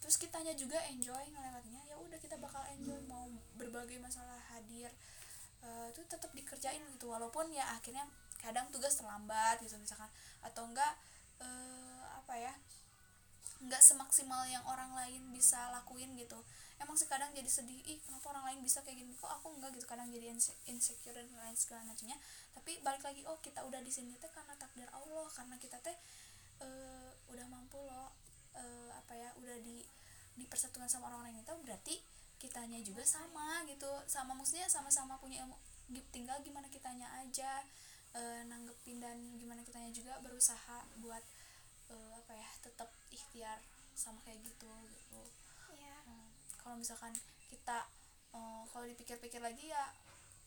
terus 0.00 0.16
kitanya 0.16 0.56
juga 0.56 0.80
enjoy 0.88 1.24
ngelewatnya 1.30 1.80
ya 1.86 1.96
udah 2.00 2.18
kita 2.18 2.40
bakal 2.40 2.64
enjoy 2.72 2.96
mau 3.04 3.28
berbagai 3.60 4.00
masalah 4.00 4.40
hadir 4.52 4.90
eh, 5.64 5.86
itu 5.92 6.00
tetap 6.08 6.32
dikerjain 6.32 6.80
gitu. 6.96 7.12
Walaupun 7.12 7.52
ya 7.52 7.64
akhirnya 7.76 8.08
kadang 8.40 8.68
tugas 8.72 8.96
terlambat 8.96 9.60
gitu 9.60 9.76
misalkan. 9.76 10.08
Atau 10.40 10.66
enggak 10.68 10.96
eh, 11.40 12.02
apa 12.16 12.34
ya 12.36 12.52
nggak 13.60 13.82
semaksimal 13.84 14.48
yang 14.48 14.64
orang 14.64 14.88
lain 14.96 15.20
bisa 15.36 15.68
lakuin 15.68 16.16
gitu. 16.16 16.40
Emang 16.80 16.96
sih 16.96 17.04
kadang 17.04 17.28
jadi 17.36 17.44
sedih 17.44 17.76
ih 17.84 18.00
kenapa 18.00 18.32
orang 18.32 18.44
lain 18.52 18.60
bisa 18.64 18.80
kayak 18.80 19.04
gini? 19.04 19.12
Kok 19.12 19.28
aku 19.28 19.52
enggak? 19.52 19.76
gitu. 19.76 19.84
Kadang 19.84 20.08
jadi 20.08 20.32
inse- 20.32 20.56
insecure 20.64 21.12
dan 21.12 21.28
lain 21.28 21.56
segala 21.56 21.84
macamnya. 21.84 22.16
Tapi 22.56 22.80
balik 22.80 23.04
lagi 23.04 23.20
oh 23.28 23.36
kita 23.44 23.60
udah 23.68 23.84
di 23.84 23.92
sini 23.92 24.16
teh 24.16 24.32
karena 24.32 24.56
takdir 24.56 24.88
Allah. 24.96 25.28
Karena 25.28 25.60
kita 25.60 25.76
teh 25.84 25.96
eh, 26.64 27.10
udah 27.28 27.46
mampu 27.52 27.76
loh 27.84 28.08
eh, 28.56 28.90
apa 28.94 29.12
ya 29.14 29.30
udah 29.40 29.56
di 29.62 29.82
dipersatukan 30.38 30.88
sama 30.88 31.10
orang 31.12 31.30
lain 31.30 31.42
itu 31.44 31.54
berarti 31.64 31.94
kitanya 32.40 32.80
juga 32.80 33.04
sama 33.04 33.60
gitu 33.68 33.88
sama 34.08 34.32
maksudnya 34.32 34.64
sama-sama 34.70 35.20
punya 35.20 35.44
ilmu 35.44 35.56
tinggal 36.14 36.38
gimana 36.40 36.70
kitanya 36.70 37.10
aja 37.20 37.60
eh, 38.14 38.42
nanggepin 38.46 38.98
dan 39.02 39.18
gimana 39.36 39.60
kitanya 39.66 39.90
juga 39.92 40.16
berusaha 40.24 40.86
buat 41.02 41.22
eh, 41.92 42.12
apa 42.16 42.32
ya 42.34 42.50
tetap 42.64 42.88
ikhtiar 43.12 43.58
sama 43.94 44.18
kayak 44.24 44.40
gitu 44.46 44.70
gitu 44.90 45.22
Iya. 45.76 45.96
Hmm, 46.06 46.30
kalau 46.62 46.76
misalkan 46.78 47.12
kita 47.50 47.86
eh, 48.34 48.62
kalau 48.72 48.86
dipikir-pikir 48.86 49.42
lagi 49.42 49.70
ya 49.70 49.90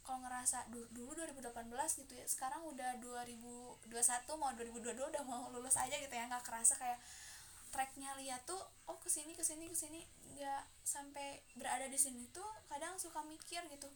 kalau 0.03 0.19
ngerasa 0.23 0.67
du- 0.67 0.89
dulu 0.91 1.15
2018 1.15 1.99
gitu 2.03 2.13
ya 2.19 2.25
sekarang 2.27 2.63
udah 2.67 2.99
2021 2.99 4.35
mau 4.35 4.51
2022 4.51 5.11
udah 5.15 5.23
mau 5.23 5.47
lulus 5.53 5.75
aja 5.79 5.95
gitu 5.95 6.11
ya 6.11 6.27
nggak 6.27 6.43
kerasa 6.43 6.75
kayak 6.75 6.99
tracknya 7.73 8.13
lihat 8.21 8.45
tuh 8.45 8.61
oh 8.85 8.97
ke 9.01 9.09
sini 9.09 9.33
ke 9.33 9.41
sini 9.41 9.65
ke 9.65 9.73
sini 9.73 10.05
nggak 10.37 10.63
sampai 10.85 11.41
berada 11.57 11.89
di 11.89 11.97
sini 11.97 12.29
tuh 12.29 12.45
kadang 12.69 12.93
suka 13.01 13.25
mikir 13.25 13.65
gitu. 13.73 13.89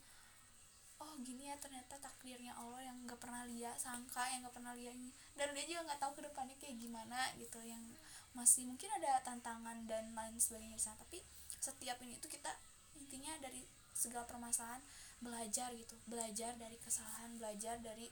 Oh 0.98 1.14
gini 1.22 1.46
ya 1.46 1.56
ternyata 1.62 2.02
takdirnya 2.02 2.58
Allah 2.58 2.90
yang 2.90 2.98
nggak 3.06 3.22
pernah 3.22 3.46
lihat 3.46 3.78
sangka 3.78 4.26
yang 4.34 4.42
nggak 4.42 4.58
pernah 4.58 4.74
lihat 4.74 4.98
ini. 4.98 5.14
Dan 5.38 5.54
dia 5.54 5.70
juga 5.70 5.94
nggak 5.94 6.02
tahu 6.02 6.12
ke 6.18 6.22
depannya 6.26 6.58
kayak 6.58 6.82
gimana 6.82 7.20
gitu 7.38 7.62
yang 7.62 7.86
masih 8.34 8.66
mungkin 8.66 8.90
ada 8.98 9.22
tantangan 9.22 9.86
dan 9.86 10.10
lain 10.18 10.42
sebagainya 10.42 10.82
di 10.82 10.82
sana. 10.82 10.98
Tapi 10.98 11.22
setiap 11.62 12.02
ini 12.02 12.18
tuh 12.18 12.34
kita 12.34 12.50
intinya 12.98 13.38
dari 13.38 13.62
segala 13.94 14.26
permasalahan 14.26 14.82
belajar 15.22 15.70
gitu. 15.78 15.94
Belajar 16.10 16.58
dari 16.58 16.82
kesalahan 16.82 17.38
belajar 17.38 17.78
dari 17.78 18.10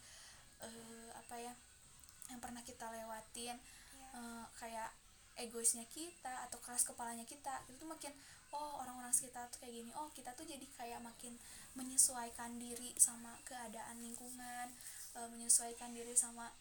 eh, 0.62 1.10
apa 1.18 1.42
ya 1.42 1.54
yang 2.30 2.38
pernah 2.38 2.62
kita 2.62 2.86
lewatin. 2.94 3.58
Iya. 3.58 4.08
eh, 4.14 4.46
kayak 4.62 5.05
egoisnya 5.36 5.84
kita 5.92 6.48
atau 6.50 6.58
keras 6.64 6.88
kepalanya 6.88 7.28
kita 7.28 7.64
itu 7.68 7.76
tuh 7.80 7.90
makin 7.90 8.12
oh 8.56 8.80
orang-orang 8.80 9.12
sekitar 9.12 9.52
tuh 9.52 9.60
kayak 9.64 9.84
gini 9.84 9.92
oh 10.00 10.08
kita 10.16 10.32
tuh 10.34 10.48
jadi 10.48 10.64
kayak 10.80 11.00
makin 11.04 11.36
menyesuaikan 11.76 12.56
diri 12.56 12.96
sama 12.96 13.36
keadaan 13.44 14.00
lingkungan 14.00 14.72
uh, 15.20 15.28
menyesuaikan 15.28 15.92
diri 15.92 16.16
sama 16.16 16.52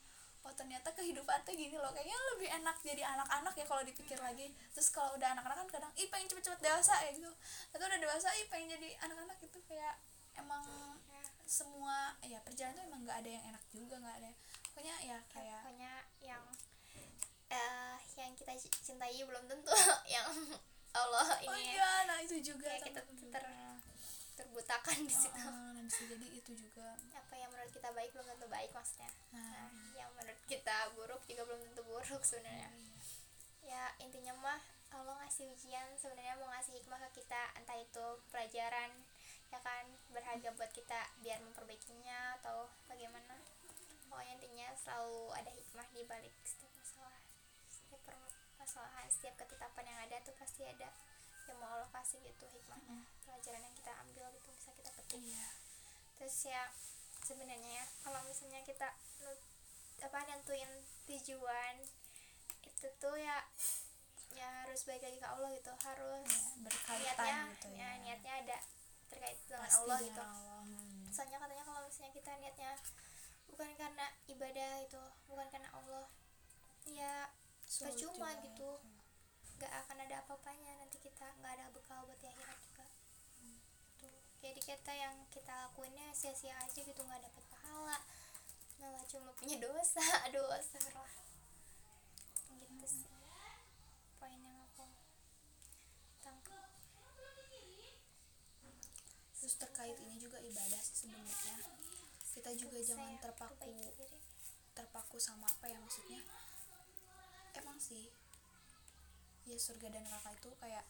oh 0.45 0.53
ternyata 0.53 0.93
kehidupan 0.93 1.41
teh 1.47 1.57
gini 1.57 1.79
loh 1.81 1.89
kayaknya 1.95 2.19
lebih 2.37 2.49
enak 2.53 2.77
jadi 2.85 3.03
anak-anak 3.17 3.57
ya 3.57 3.65
kalau 3.65 3.81
dipikir 3.81 4.21
lagi. 4.21 4.53
Terus 4.77 4.93
kalau 4.93 5.17
udah 5.17 5.33
anak-anak 5.33 5.57
kan 5.65 5.69
kadang 5.73 5.93
ih 5.97 6.05
pengen 6.13 6.29
cepet-cepet 6.29 6.61
dewasa 6.61 7.01
ya 7.01 7.17
gitu. 7.17 7.33
Atau 7.73 7.89
udah 7.89 7.97
dewasa 7.97 8.29
ih 8.37 8.45
pengen 8.53 8.77
jadi 8.77 8.93
anak-anak 9.09 9.41
gitu 9.41 9.57
kayak 9.65 9.97
emang 10.37 10.69
semua 11.45 12.17
ya 12.25 12.41
perjalanan 12.41 12.77
tuh 12.77 12.85
emang 12.89 13.01
nggak 13.05 13.19
ada 13.21 13.31
yang 13.31 13.45
enak 13.53 13.65
juga 13.71 13.95
nggak 14.01 14.17
ada 14.25 14.31
pokoknya 14.73 14.97
ya 15.07 15.19
kayak 15.31 15.61
pokoknya 15.61 15.93
yang 16.25 16.45
uh, 17.53 17.84
yang 18.25 18.35
kita 18.35 18.53
cintai 18.59 19.21
belum 19.21 19.45
tentu 19.45 19.71
yang 20.15 20.29
Allah 20.95 21.29
ini 21.45 21.51
oh 21.53 21.59
iya 21.61 21.91
nah 22.09 22.19
itu 22.25 22.41
juga 22.41 22.71
ya, 22.73 22.81
kita 22.81 23.01
ter 23.05 23.45
terbutakan 24.35 25.07
di 25.07 25.15
situ. 25.15 25.47
Uh, 25.47 25.71
nah 25.75 25.83
bisa 25.87 26.03
jadi 26.11 26.27
itu 26.27 26.53
juga. 26.59 26.99
Apa 27.15 27.35
yang 27.39 27.51
menurut 27.55 27.71
kita 27.71 27.91
baik 27.95 28.11
belum 28.11 28.27
tentu 28.35 28.47
baik 28.51 28.71
maksudnya. 28.75 29.11
Nah, 29.31 29.43
nah 29.47 29.67
yang 29.95 30.11
menurut 30.19 30.43
kita 30.51 30.91
buruk 30.99 31.23
juga 31.27 31.43
belum 31.47 31.61
tentu 31.71 31.83
buruk 31.87 32.23
sebenarnya. 32.27 32.71
Iya. 32.75 32.95
ya 33.65 33.85
intinya 33.97 34.37
mah 34.45 34.61
Allah 34.93 35.17
ngasih 35.25 35.49
ujian 35.57 35.89
sebenarnya 35.97 36.37
mau 36.37 36.53
ngasih 36.53 36.77
hikmah 36.79 37.01
ke 37.09 37.25
kita 37.25 37.43
entah 37.57 37.79
itu 37.81 38.07
pelajaran 38.29 38.93
ya 39.49 39.59
kan 39.65 39.89
berharga 40.13 40.53
buat 40.59 40.71
kita 40.75 41.01
biar 41.25 41.39
memperbaikinya 41.41 42.39
atau 42.43 42.69
bagaimana. 42.91 43.39
Pokoknya 44.11 44.39
intinya 44.39 44.69
selalu 44.79 45.33
ada 45.35 45.51
hikmah 45.51 45.87
di 45.91 46.03
balik 46.07 46.35
setiap 46.47 46.63
permasalahan 49.05 49.21
setiap 49.21 49.37
ketetapan 49.37 49.85
yang 49.85 49.99
ada 50.09 50.17
tuh 50.25 50.35
pasti 50.40 50.64
ada 50.64 50.88
yang 51.45 51.57
mau 51.61 51.69
Allah 51.77 51.88
kasih 51.93 52.25
gitu 52.25 52.45
hikmahnya 52.49 53.05
pelajaran 53.29 53.61
yang 53.61 53.75
kita 53.77 53.93
ambil 54.01 54.27
gitu 54.33 54.49
bisa 54.57 54.71
kita 54.73 54.90
petik 54.97 55.21
iya. 55.21 55.49
terus 56.17 56.37
ya 56.49 56.62
sebenarnya 57.21 57.85
ya 57.85 57.87
kalau 58.01 58.25
misalnya 58.25 58.64
kita 58.64 58.88
apa 60.01 60.19
nentuin 60.25 60.73
tujuan 61.05 61.75
itu 62.64 62.87
tuh 62.97 63.17
ya 63.21 63.45
ya 64.33 64.49
harus 64.64 64.88
baik 64.88 65.05
lagi 65.05 65.21
ke 65.21 65.29
Allah 65.29 65.53
gitu 65.53 65.73
harus 65.85 66.33
ya, 66.64 66.97
niatnya 66.97 67.37
gitu 67.61 67.69
ya. 67.77 67.85
ya 67.85 67.88
niatnya 68.01 68.33
ada 68.40 68.57
terkait 69.12 69.37
dengan 69.45 69.69
Pasti 69.69 69.81
Allah 69.85 69.99
gitu 70.01 70.23
Allah. 70.25 70.61
Hmm. 70.64 71.05
soalnya 71.12 71.38
katanya 71.45 71.64
kalau 71.69 71.81
misalnya 71.85 72.12
kita 72.17 72.31
niatnya 72.40 72.73
bukan 73.53 73.69
karena 73.77 74.07
ibadah 74.33 74.71
itu 74.81 75.03
bukan 75.29 75.47
karena 75.53 75.69
Allah 75.77 76.09
ya 76.88 77.29
percuma 77.64 78.33
gitu 78.40 78.81
nggak 79.59 79.73
akan 79.87 79.97
ada 80.03 80.17
apa-apanya 80.27 80.73
nanti 80.83 80.99
kita 80.99 81.27
nggak 81.38 81.53
ada 81.59 81.67
bekal 81.71 82.03
buat 82.07 82.19
di 82.19 82.27
akhirat 82.27 82.59
juga. 82.67 82.87
Hmm. 83.40 83.59
tuh 84.01 84.14
jadi 84.43 84.61
kita 84.61 84.93
yang 84.93 85.14
kita 85.31 85.55
lakuinnya 85.69 86.11
sia-sia 86.11 86.55
aja 86.59 86.81
gitu 86.81 87.01
nggak 87.01 87.23
dapat 87.23 87.45
pahala. 87.55 87.99
Malah 88.83 89.05
cuma 89.07 89.31
punya 89.38 89.57
dosa 89.62 90.03
aduh 90.27 90.51
astagfirullah. 90.59 91.14
Gitu 92.59 92.87
sih 92.87 93.07
poin 94.19 94.40
yang 94.40 94.59
aku 94.67 94.87
tangkap. 96.25 96.71
Terus 99.38 99.55
terkait 99.61 99.97
ini 100.01 100.17
juga 100.17 100.40
ibadah 100.40 100.81
sih 100.81 101.05
sebenarnya. 101.05 101.57
Kita 102.35 102.51
juga 102.59 102.81
jangan 102.83 103.14
terpaku 103.23 103.95
terpaku 104.75 105.17
sama 105.23 105.47
apa 105.47 105.71
ya 105.71 105.79
maksudnya. 105.79 106.25
Emang 107.55 107.79
sih 107.79 108.24
ya 109.45 109.57
surga 109.57 109.93
dan 109.93 110.03
neraka 110.05 110.33
itu 110.33 110.51
kayak 110.61 110.85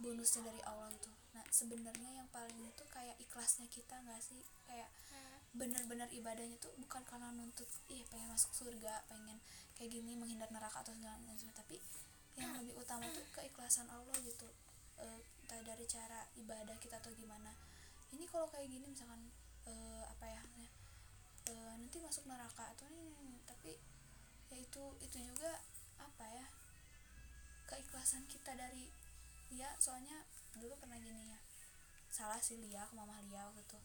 bonusnya 0.00 0.48
dari 0.48 0.60
Allah 0.64 0.88
gitu 0.96 1.10
nah 1.30 1.44
sebenarnya 1.50 2.10
yang 2.22 2.28
paling 2.34 2.58
itu 2.66 2.84
kayak 2.90 3.14
ikhlasnya 3.22 3.70
kita 3.70 3.94
nggak 4.02 4.18
sih? 4.18 4.42
Kayak 4.66 4.90
hmm. 5.14 5.38
benar-benar 5.54 6.08
ibadahnya 6.10 6.58
tuh 6.58 6.74
bukan 6.78 7.02
karena 7.06 7.30
nuntut 7.30 7.70
ih 7.86 8.02
pengen 8.10 8.30
masuk 8.34 8.50
surga 8.50 9.06
pengen 9.06 9.38
kayak 9.78 9.90
gini 9.94 10.18
menghindar 10.18 10.50
neraka 10.50 10.82
atau 10.82 10.94
segala 10.94 11.18
macam 11.22 11.48
tapi 11.54 11.78
yang 12.38 12.50
lebih 12.58 12.74
utama 12.78 13.06
tuh 13.10 13.26
keikhlasan 13.34 13.86
Allah 13.90 14.14
gitu. 14.22 14.46
E, 14.98 15.06
entah 15.46 15.60
dari 15.66 15.86
cara 15.86 16.26
ibadah 16.38 16.78
kita 16.78 16.98
atau 16.98 17.10
gimana. 17.14 17.54
Ini 18.10 18.26
kalau 18.26 18.46
kayak 18.50 18.70
gini 18.70 18.86
misalkan 18.90 19.30
e, 19.66 19.72
apa 20.06 20.26
ya 20.26 20.42
e, 21.46 21.52
nanti 21.78 21.98
masuk 22.02 22.26
neraka 22.26 22.74
atau 22.74 22.86
ini 22.90 23.38
tapi 23.46 23.78
ya 24.50 24.58
itu 24.58 24.84
itu 24.98 25.18
juga 25.30 25.62
apa 25.98 26.26
ya 26.26 26.46
keikhlasan 27.70 28.26
kita 28.26 28.52
dari 28.58 28.90
ya 29.54 29.70
soalnya 29.78 30.26
dulu 30.58 30.74
pernah 30.78 30.98
gini 30.98 31.30
ya 31.30 31.38
salah 32.10 32.42
sih 32.42 32.58
Lia 32.58 32.82
ke 32.90 32.94
mama 32.98 33.14
Lia 33.30 33.46
gitu 33.54 33.78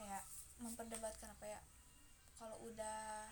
kayak 0.00 0.24
memperdebatkan 0.60 1.36
apa 1.36 1.46
ya 1.46 1.60
kalau 2.40 2.56
udah 2.64 3.28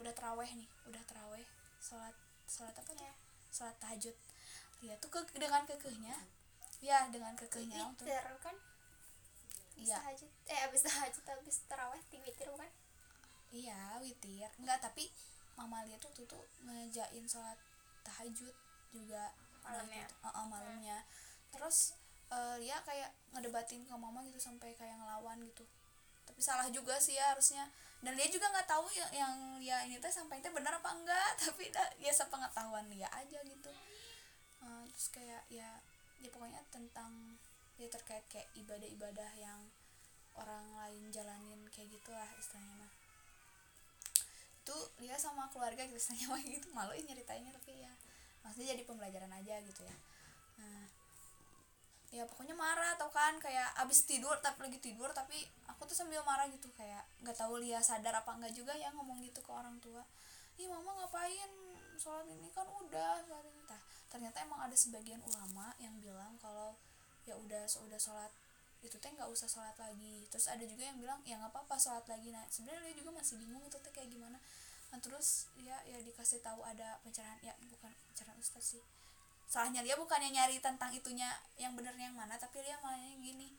udah 0.00 0.12
teraweh 0.16 0.48
nih 0.56 0.68
udah 0.88 1.02
teraweh 1.04 1.44
sholat 1.84 2.16
sholat 2.48 2.72
apa 2.72 2.90
tuh 2.96 3.12
sholat 3.52 3.76
tahajud. 3.82 4.16
Lia 4.78 4.94
tuh 5.02 5.10
ke 5.10 5.20
dengan 5.36 5.66
kekehnya 5.66 6.14
ya 6.78 7.10
dengan 7.10 7.34
kekehnya 7.34 7.90
tuh 7.98 8.06
kan? 8.40 8.56
Iya. 9.78 9.98
Tahajud. 9.98 10.30
Eh 10.46 10.60
abis 10.70 10.82
tahajud 10.86 11.24
abis 11.26 11.56
teraweh 11.66 12.00
witir 12.24 12.48
bukan? 12.50 12.70
Iya 13.50 13.98
witir. 14.00 14.50
Enggak 14.62 14.78
tapi 14.80 15.10
mama 15.58 15.82
Lia 15.82 15.98
tuh 15.98 16.14
tuh, 16.14 16.24
tuh 16.30 16.44
ngejain 16.62 17.26
sholat 17.26 17.58
tahajud 18.06 18.54
juga 18.92 19.32
malamnya 19.68 20.04
gitu. 20.08 20.24
uh, 20.24 20.28
uh, 20.32 20.46
malamnya. 20.48 20.98
Terus 21.52 21.96
uh, 22.32 22.56
ya 22.60 22.80
kayak 22.84 23.12
ngedebatin 23.36 23.84
ke 23.84 23.94
mama 23.96 24.24
gitu 24.28 24.40
sampai 24.40 24.72
kayak 24.76 24.96
ngelawan 24.96 25.38
gitu. 25.44 25.64
Tapi 26.24 26.40
salah 26.44 26.68
juga 26.68 26.96
sih 27.00 27.16
ya 27.16 27.32
harusnya. 27.32 27.68
Dan 27.98 28.14
dia 28.14 28.28
juga 28.30 28.46
nggak 28.52 28.68
tahu 28.68 28.86
yang 28.94 29.10
yang 29.10 29.34
ya 29.58 29.82
ini 29.84 29.98
teh 29.98 30.12
sampai 30.12 30.38
teh 30.38 30.52
benar 30.52 30.78
apa 30.78 30.90
enggak. 30.94 31.30
Tapi 31.42 31.68
dah, 31.72 31.88
ya 32.00 32.12
sepengetahuan 32.12 32.86
dia 32.88 33.08
aja 33.12 33.38
gitu. 33.44 33.70
Uh, 34.58 34.84
terus 34.92 35.08
kayak 35.12 35.42
ya 35.52 35.68
ya 36.18 36.28
pokoknya 36.34 36.62
tentang 36.72 37.38
ya 37.78 37.86
terkait 37.86 38.26
kayak 38.26 38.50
ibadah-ibadah 38.58 39.30
yang 39.38 39.70
orang 40.34 40.66
lain 40.78 41.10
jalanin 41.10 41.62
kayak 41.70 41.90
gitulah 41.90 42.28
istilahnya 42.38 42.74
mah. 42.78 42.92
Itu 44.62 44.76
dia 45.00 45.16
sama 45.16 45.48
keluarga 45.50 45.86
gitu 45.86 45.98
istilahnya 45.98 46.38
gitu. 46.44 46.68
Malu 46.74 46.94
nyeritainnya 46.94 47.54
tapi 47.54 47.82
ya 47.82 47.92
maksudnya 48.48 48.72
jadi 48.72 48.82
pembelajaran 48.88 49.28
aja 49.36 49.60
gitu 49.60 49.84
ya. 49.84 49.96
Nah 50.56 50.88
ya 52.08 52.24
pokoknya 52.24 52.56
marah 52.56 52.96
tau 52.96 53.12
kan 53.12 53.36
kayak 53.36 53.76
abis 53.84 54.08
tidur 54.08 54.32
tapi 54.40 54.64
lagi 54.64 54.80
tidur 54.80 55.12
tapi 55.12 55.44
aku 55.68 55.84
tuh 55.84 55.92
sambil 55.92 56.24
marah 56.24 56.48
gitu 56.48 56.72
kayak 56.72 57.04
nggak 57.20 57.36
tahu 57.36 57.60
Lia 57.60 57.84
sadar 57.84 58.16
apa 58.16 58.32
enggak 58.32 58.56
juga 58.56 58.72
ya 58.72 58.88
ngomong 58.96 59.20
gitu 59.20 59.44
ke 59.44 59.50
orang 59.52 59.76
tua. 59.84 60.00
Ih 60.58 60.66
mama 60.66 60.90
ngapain 61.04 61.52
sholat 62.00 62.26
ini? 62.26 62.48
Kan 62.50 62.66
udah 62.66 63.22
sholat 63.22 63.44
ini. 63.44 63.62
Tah, 63.68 63.78
ternyata 64.08 64.40
emang 64.42 64.64
ada 64.64 64.74
sebagian 64.74 65.20
ulama 65.22 65.76
yang 65.78 65.94
bilang 66.00 66.34
kalau 66.40 66.74
ya 67.28 67.36
udah 67.36 67.68
udah 67.84 68.00
sholat 68.00 68.32
itu 68.80 68.94
teh 68.96 69.10
nggak 69.10 69.28
usah 69.28 69.46
sholat 69.46 69.76
lagi. 69.76 70.24
Terus 70.32 70.48
ada 70.48 70.64
juga 70.64 70.88
yang 70.88 70.98
bilang 70.98 71.20
ya 71.28 71.36
nggak 71.36 71.52
apa-apa 71.52 71.76
sholat 71.76 72.08
lagi. 72.08 72.32
Nah 72.32 72.42
sebenarnya 72.48 72.88
dia 72.88 72.96
juga 73.04 73.10
masih 73.20 73.36
bingung 73.36 73.62
itu 73.68 73.76
teh 73.84 73.92
kayak 73.92 74.08
gimana. 74.08 74.40
Nah 74.88 74.98
terus 75.04 75.52
ya 75.60 75.76
ya 75.84 76.00
dikasih 76.00 76.40
tahu 76.40 76.64
ada 76.64 76.96
pencerahan 77.04 77.38
ya 77.44 77.52
pencerahan 78.18 78.42
ustaz 78.42 78.74
sih. 78.74 78.82
Salahnya 79.46 79.86
dia 79.86 79.94
bukannya 79.94 80.34
nyari 80.34 80.58
tentang 80.58 80.90
itunya 80.90 81.30
yang 81.54 81.78
benernya 81.78 82.10
yang 82.10 82.18
mana 82.18 82.34
tapi 82.34 82.58
dia 82.66 82.74
malahnya 82.82 83.14
gini 83.22 83.54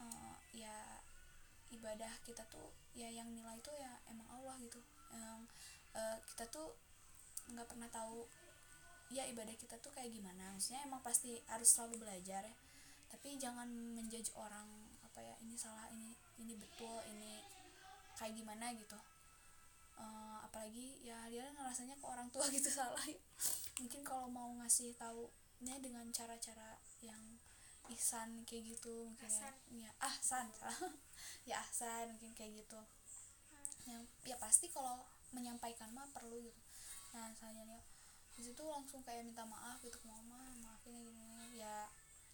uh, 0.00 0.34
ya 0.56 1.04
ibadah 1.68 2.08
kita 2.24 2.40
tuh 2.48 2.72
ya 2.96 3.12
yang 3.12 3.28
nilai 3.28 3.60
itu 3.60 3.68
ya 3.76 3.92
emang 4.08 4.24
Allah 4.32 4.56
gitu. 4.64 4.80
Yang 5.12 5.44
uh, 5.92 6.16
kita 6.32 6.48
tuh 6.48 6.72
nggak 7.52 7.68
pernah 7.68 7.92
tahu 7.92 8.24
ya 9.12 9.28
ibadah 9.28 9.52
kita 9.52 9.76
tuh 9.84 9.92
kayak 9.92 10.08
gimana. 10.08 10.56
Maksudnya 10.56 10.80
emang 10.88 11.04
pasti 11.04 11.36
harus 11.52 11.68
selalu 11.68 12.00
belajar 12.08 12.40
ya. 12.40 12.56
Tapi 13.12 13.36
jangan 13.36 13.68
menjudge 13.68 14.32
orang 14.32 14.64
apa 15.04 15.20
ya 15.20 15.36
ini 15.44 15.60
salah 15.60 15.92
ini 15.92 16.16
ini 16.40 16.56
betul 16.56 17.04
ini 17.12 17.44
kayak 18.16 18.32
gimana 18.32 18.72
gitu. 18.72 18.96
Uh, 20.00 20.40
apalagi 20.40 21.04
ya 21.04 21.28
dia 21.28 21.52
ngerasanya 21.52 22.00
ke 22.00 22.06
orang 22.08 22.32
tua 22.32 22.48
gitu 22.48 22.72
salah. 22.80 23.04
ya. 23.04 23.20
Mungkin 23.80 24.02
kalau 24.06 24.30
mau 24.30 24.50
ngasih 24.62 24.94
tahu 24.94 25.30
nya 25.64 25.78
dengan 25.80 26.06
cara-cara 26.12 26.78
yang 27.00 27.40
ihsan 27.92 28.44
kayak 28.48 28.76
gitu 28.76 29.12
mungkin 29.12 29.28
ya, 29.28 29.50
ya 29.70 29.90
ahsan. 30.00 30.48
Salah 30.56 30.92
ya 31.48 31.60
ahsan 31.60 32.16
mungkin 32.16 32.32
kayak 32.32 32.64
gitu. 32.64 32.80
Yang 33.84 34.08
ya 34.24 34.36
pasti 34.40 34.72
kalau 34.72 35.04
menyampaikan 35.36 35.92
mah 35.92 36.08
perlu 36.12 36.40
gitu. 36.40 36.60
Nah 37.12 37.32
soalnya 37.36 37.80
di 38.34 38.42
situ 38.42 38.62
langsung 38.66 39.04
kayak 39.06 39.26
minta 39.26 39.46
maaf 39.46 39.78
gitu 39.84 39.94
ke 40.00 40.06
mama 40.10 40.40
maafin 40.58 40.90
ya 40.90 41.02
gini 41.06 41.24
ya 41.54 41.76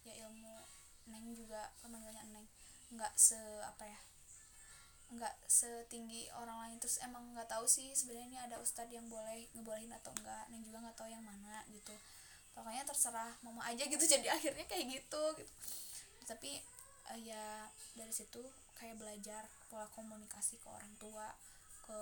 ya 0.01 0.13
ilmu 0.25 0.65
neng 1.11 1.35
juga 1.35 1.71
pemanggilannya 1.83 2.31
neng. 2.31 2.47
Nggak 2.95 3.13
se 3.15 3.39
apa 3.63 3.87
ya 3.87 3.99
nggak 5.11 5.35
setinggi 5.43 6.31
orang 6.39 6.55
lain 6.67 6.77
terus 6.79 7.03
emang 7.03 7.35
nggak 7.35 7.51
tahu 7.51 7.67
sih 7.67 7.91
sebenarnya 7.91 8.27
ini 8.31 8.39
ada 8.39 8.57
ustadz 8.63 8.95
yang 8.95 9.03
boleh 9.11 9.43
ngebolehin 9.51 9.91
atau 9.91 10.15
enggak 10.15 10.47
neng 10.47 10.63
juga 10.63 10.79
nggak 10.87 10.97
tahu 10.97 11.09
yang 11.11 11.23
mana 11.23 11.67
gitu. 11.75 11.91
Pokoknya 12.55 12.83
terserah 12.87 13.35
mama 13.43 13.63
aja 13.67 13.83
gitu 13.83 13.99
jadi 14.15 14.31
akhirnya 14.31 14.63
kayak 14.71 14.87
gitu 14.87 15.23
gitu. 15.35 15.53
Tapi 16.27 16.63
uh, 17.11 17.19
ya 17.19 17.67
dari 17.99 18.13
situ 18.15 18.39
kayak 18.79 18.95
belajar 18.95 19.43
pola 19.67 19.87
komunikasi 19.91 20.55
ke 20.63 20.67
orang 20.71 20.93
tua 20.95 21.27
ke 21.83 21.99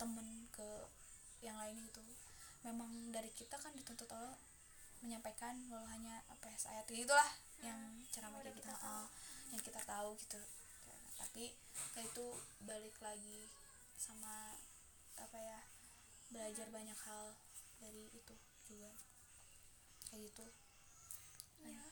temen 0.00 0.48
ke 0.48 0.68
yang 1.44 1.60
lain 1.60 1.76
gitu. 1.92 2.00
Memang 2.64 2.88
dari 3.12 3.28
kita 3.36 3.60
kan 3.60 3.76
dituntut 3.76 4.08
Allah 4.16 4.36
menyampaikan 5.04 5.54
walau 5.68 5.84
hanya 5.92 6.24
apa 6.32 6.48
ya 6.48 6.58
ayat 6.72 6.88
itulah 6.88 7.30
yang 7.60 7.78
ceramah 8.08 8.40
kayak 8.40 8.56
gitu. 8.56 8.72
uh, 8.72 9.06
yang 9.52 9.60
kita 9.60 9.80
tahu 9.84 10.16
gitu 10.24 10.40
tapi 11.16 11.52
itu 11.96 12.26
balik 12.64 12.96
lagi 13.00 13.48
sama 13.96 14.56
apa 15.16 15.38
ya 15.40 15.60
belajar 16.28 16.68
banyak 16.68 16.96
hal 17.08 17.36
dari 17.80 18.08
itu 18.12 18.34
juga. 18.68 18.92
Kayak 20.08 20.32
gitu. 20.32 20.46
Ya 21.66 21.82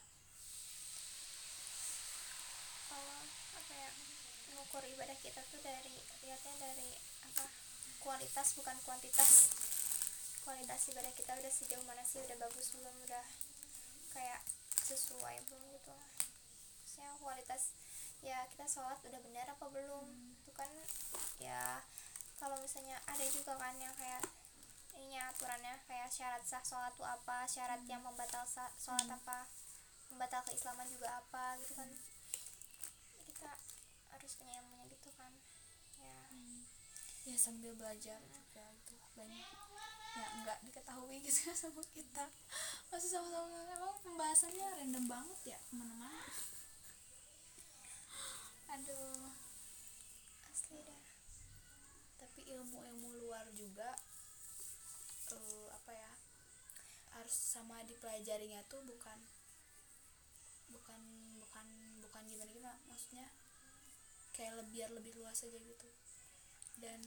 kalau 2.89 3.21
apa 3.59 3.73
ya 3.75 3.91
mengukur 4.53 4.85
ibadah 4.87 5.19
kita 5.19 5.41
tuh 5.51 5.61
dari 5.65 5.97
lihatnya 6.23 6.55
dari 6.61 6.91
apa 7.27 7.49
kualitas 8.05 8.55
bukan 8.55 8.77
kuantitas. 8.85 9.51
Kualitas 10.45 10.93
ibadah 10.93 11.13
kita 11.17 11.33
udah 11.41 11.53
sejauh 11.53 11.85
mana 11.89 12.05
sih 12.05 12.21
udah 12.21 12.37
bagus 12.37 12.77
belum 12.77 12.93
udah 13.09 13.25
kayak 14.13 14.45
sesuai 14.85 15.41
belum 15.49 15.65
gitu. 15.73 15.97
Maksudnya 16.85 17.17
kualitas 17.19 17.73
ya 18.25 18.49
kita 18.49 18.65
sholat 18.65 18.97
udah 19.05 19.21
benar 19.21 19.45
apa 19.53 19.69
belum? 19.69 20.09
Itu 20.41 20.51
kan 20.57 20.67
ya 21.37 21.85
kalau 22.41 22.57
misalnya 22.57 22.97
ada 23.05 23.25
juga 23.29 23.53
kan 23.61 23.77
yang 23.77 23.93
kayak 24.01 24.25
ininya 24.97 25.29
aturannya 25.29 25.77
kayak 25.85 26.09
syarat 26.09 26.41
sah 26.49 26.65
sholat 26.65 26.97
tuh 26.97 27.05
apa 27.05 27.45
syarat 27.45 27.85
yang 27.85 28.01
membatal 28.01 28.49
sah, 28.49 28.73
sholat 28.81 29.05
apa 29.13 29.45
membatal 30.09 30.41
keislaman 30.49 30.89
juga 30.89 31.21
apa 31.21 31.61
gitu 31.61 31.77
kan. 31.77 31.93
Kita 33.29 33.53
harus 34.17 34.33
punya 34.41 34.57
ilmunya 34.65 34.89
gitu 34.89 35.13
kan 35.21 35.33
ya. 36.01 36.21
Ya 37.29 37.37
sambil 37.37 37.77
belajar 37.77 38.25
juga 38.33 38.65
itu 38.73 38.97
banyak. 39.13 39.45
Ya 40.17 40.27
nggak 40.41 40.59
diketahui 40.65 41.21
gitu 41.21 41.53
sama 41.61 41.85
kita. 41.93 42.25
Masih 42.89 43.21
sama-sama 43.21 43.69
emang 43.69 44.01
pembahasannya 44.01 44.81
random 44.81 45.05
banget 45.13 45.41
ya 45.53 45.59
ke 45.61 45.77
mana-mana 45.77 46.25
aduh 48.73 49.33
asli 50.49 50.79
dah 50.81 51.05
tapi 52.21 52.41
ilmu-ilmu 52.49 53.09
luar 53.25 53.45
juga 53.53 53.93
eh, 55.33 55.67
apa 55.73 55.93
ya 55.93 56.13
harus 57.15 57.35
sama 57.35 57.85
dipelajarinya 57.85 58.65
tuh 58.71 58.81
bukan 58.87 59.19
bukan 60.73 61.01
bukan 61.39 61.67
bukan 62.03 62.23
gimana 62.27 62.51
gimana 62.51 62.79
maksudnya 62.91 63.29
kayak 64.35 64.59
lebih 64.59 64.73
biar 64.75 64.91
lebih 64.91 65.13
luas 65.15 65.39
aja 65.47 65.55
gitu. 65.55 65.89
Dan 66.83 66.99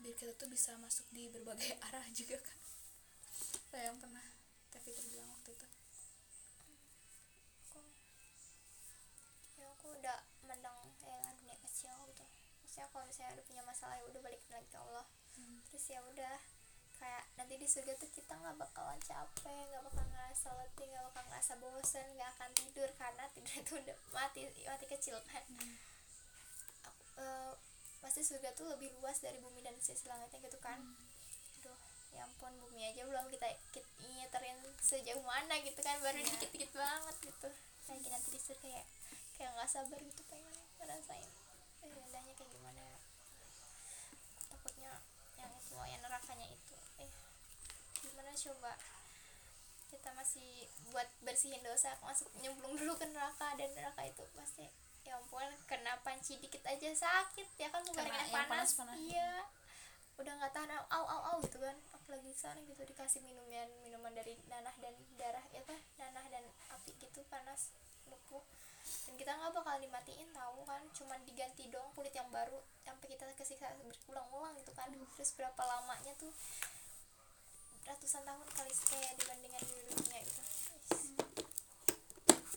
biar 0.00 0.16
kita 0.16 0.32
tuh 0.40 0.48
bisa 0.48 0.74
masuk 0.80 1.04
di 1.12 1.28
berbagai 1.28 1.76
arah 1.92 2.08
juga 2.16 2.40
kan. 2.40 2.58
Kayak 3.68 3.92
yang 3.92 3.98
pernah 4.00 4.26
Tevi 4.72 4.90
terbilang 4.96 5.28
waktu 5.36 5.52
itu 5.52 5.66
udah 10.02 10.18
mendang 10.42 10.74
ya 11.06 11.30
dunia 11.38 11.54
kecil 11.62 11.94
gitu. 12.10 12.26
Maksudnya 12.66 12.90
kalau 12.90 13.04
misalnya 13.06 13.32
udah 13.38 13.46
punya 13.46 13.62
masalah 13.62 13.94
ya 13.94 14.04
udah 14.10 14.20
balik 14.20 14.42
lagi 14.50 14.66
ke 14.66 14.78
Allah. 14.82 15.06
Hmm. 15.32 15.64
terus 15.64 15.88
ya 15.88 16.02
udah 16.04 16.36
kayak 17.00 17.24
nanti 17.34 17.56
di 17.56 17.64
surga 17.64 17.96
tuh 17.96 18.10
kita 18.12 18.36
nggak 18.36 18.52
bakalan 18.60 19.00
capek 19.00 19.64
nggak 19.72 19.80
bakal 19.80 20.04
ngerasa 20.12 20.48
letih 20.60 20.86
nggak 20.92 21.04
bakal 21.08 21.22
ngerasa 21.24 21.52
bosen 21.56 22.06
nggak 22.14 22.30
akan 22.36 22.50
tidur 22.52 22.88
karena 23.00 23.24
tidur 23.32 23.54
itu 23.56 23.72
udah 23.80 23.96
mati 24.12 24.40
mati 24.68 24.86
kecil 24.86 25.16
kan? 25.24 25.40
Hmm. 25.48 25.74
aku, 26.84 27.02
eh, 27.16 27.52
pasti 28.04 28.20
surga 28.20 28.52
tuh 28.52 28.66
lebih 28.76 28.92
luas 29.00 29.18
dari 29.24 29.40
bumi 29.40 29.64
dan 29.64 29.72
sisi 29.80 30.04
langitnya 30.04 30.42
gitu 30.44 30.58
kan? 30.60 30.78
Aduh 31.62 31.78
ya 32.12 32.28
ampun 32.28 32.52
bumi 32.60 32.92
aja 32.92 33.08
belum 33.08 33.24
kita, 33.32 33.48
kita 33.72 33.88
nyeterin 34.04 34.58
sejauh 34.84 35.24
mana 35.24 35.56
gitu 35.64 35.80
kan? 35.80 35.96
Baru 36.04 36.20
Iya. 36.20 36.28
dikit-dikit 36.28 36.76
banget 36.76 37.16
gitu 37.24 37.48
kayak 37.86 38.08
nanti 38.08 38.28
di 38.30 38.40
surga 38.40 38.60
kayak 38.62 38.86
kayak 39.36 39.50
nggak 39.56 39.68
sabar 39.68 39.98
gitu 39.98 40.22
pengen 40.30 40.54
ngerasain 40.78 41.30
eh, 41.82 41.90
indahnya 41.98 42.32
kayak 42.36 42.50
gimana. 42.50 42.82
Ya 42.82 42.96
takutnya 44.50 44.92
yang 45.38 45.52
itu 45.56 45.74
yang 45.74 46.00
nerakanya 46.00 46.46
itu 46.46 46.76
eh 47.00 47.10
gimana 48.02 48.30
coba? 48.32 48.72
Kita 49.92 50.08
masih 50.16 50.66
buat 50.88 51.04
bersihin 51.20 51.60
dosa 51.60 51.92
masuk 52.00 52.30
nyemplung 52.40 52.74
dulu 52.78 52.96
ke 52.96 53.06
neraka 53.12 53.52
dan 53.60 53.68
neraka 53.76 54.02
itu 54.08 54.24
pasti 54.32 54.64
ya 55.02 55.18
ampun 55.18 55.50
kena 55.66 55.98
panci 56.06 56.38
dikit 56.38 56.62
aja 56.62 56.88
sakit 56.94 57.48
ya 57.58 57.68
kan? 57.68 57.82
Bukan 57.82 58.06
Kena 58.06 58.22
yang 58.22 58.30
panas, 58.30 58.72
panas-panas. 58.72 58.96
iya. 59.02 59.32
Udah 60.16 60.32
nggak 60.38 60.52
tahan 60.54 60.70
au 60.70 61.04
au 61.04 61.20
au 61.34 61.36
gitu 61.42 61.58
kan 61.58 61.74
di 62.20 62.32
sana 62.36 62.60
gitu 62.66 62.82
dikasih 62.84 63.24
minuman 63.24 63.68
minuman 63.80 64.12
dari 64.12 64.36
nanah 64.50 64.74
dan 64.82 64.92
darah 65.16 65.44
ya 65.54 65.62
kan 65.64 65.78
nanah 65.96 66.24
dan 66.28 66.44
api 66.74 66.92
gitu 67.00 67.24
panas 67.32 67.72
lumpuh. 68.10 68.44
Dan 69.06 69.14
kita 69.14 69.30
nggak 69.38 69.52
bakal 69.54 69.78
dimatiin 69.78 70.28
tahu 70.34 70.66
kan 70.66 70.82
cuman 70.92 71.20
diganti 71.22 71.70
dong 71.70 71.86
kulit 71.94 72.12
yang 72.12 72.26
baru 72.34 72.58
sampai 72.82 73.06
kita 73.06 73.24
kesiksa 73.38 73.70
berulang-ulang 73.78 74.52
gitu 74.58 74.72
kan. 74.74 74.90
Terus 74.90 75.30
berapa 75.38 75.62
lamanya 75.62 76.12
tuh 76.18 76.32
ratusan 77.86 78.22
tahun 78.22 78.48
kali 78.52 78.72
kayak 78.90 79.12
dibandingkan 79.18 79.62
di 79.62 79.74
dunia 79.90 80.20
gitu. 80.22 80.42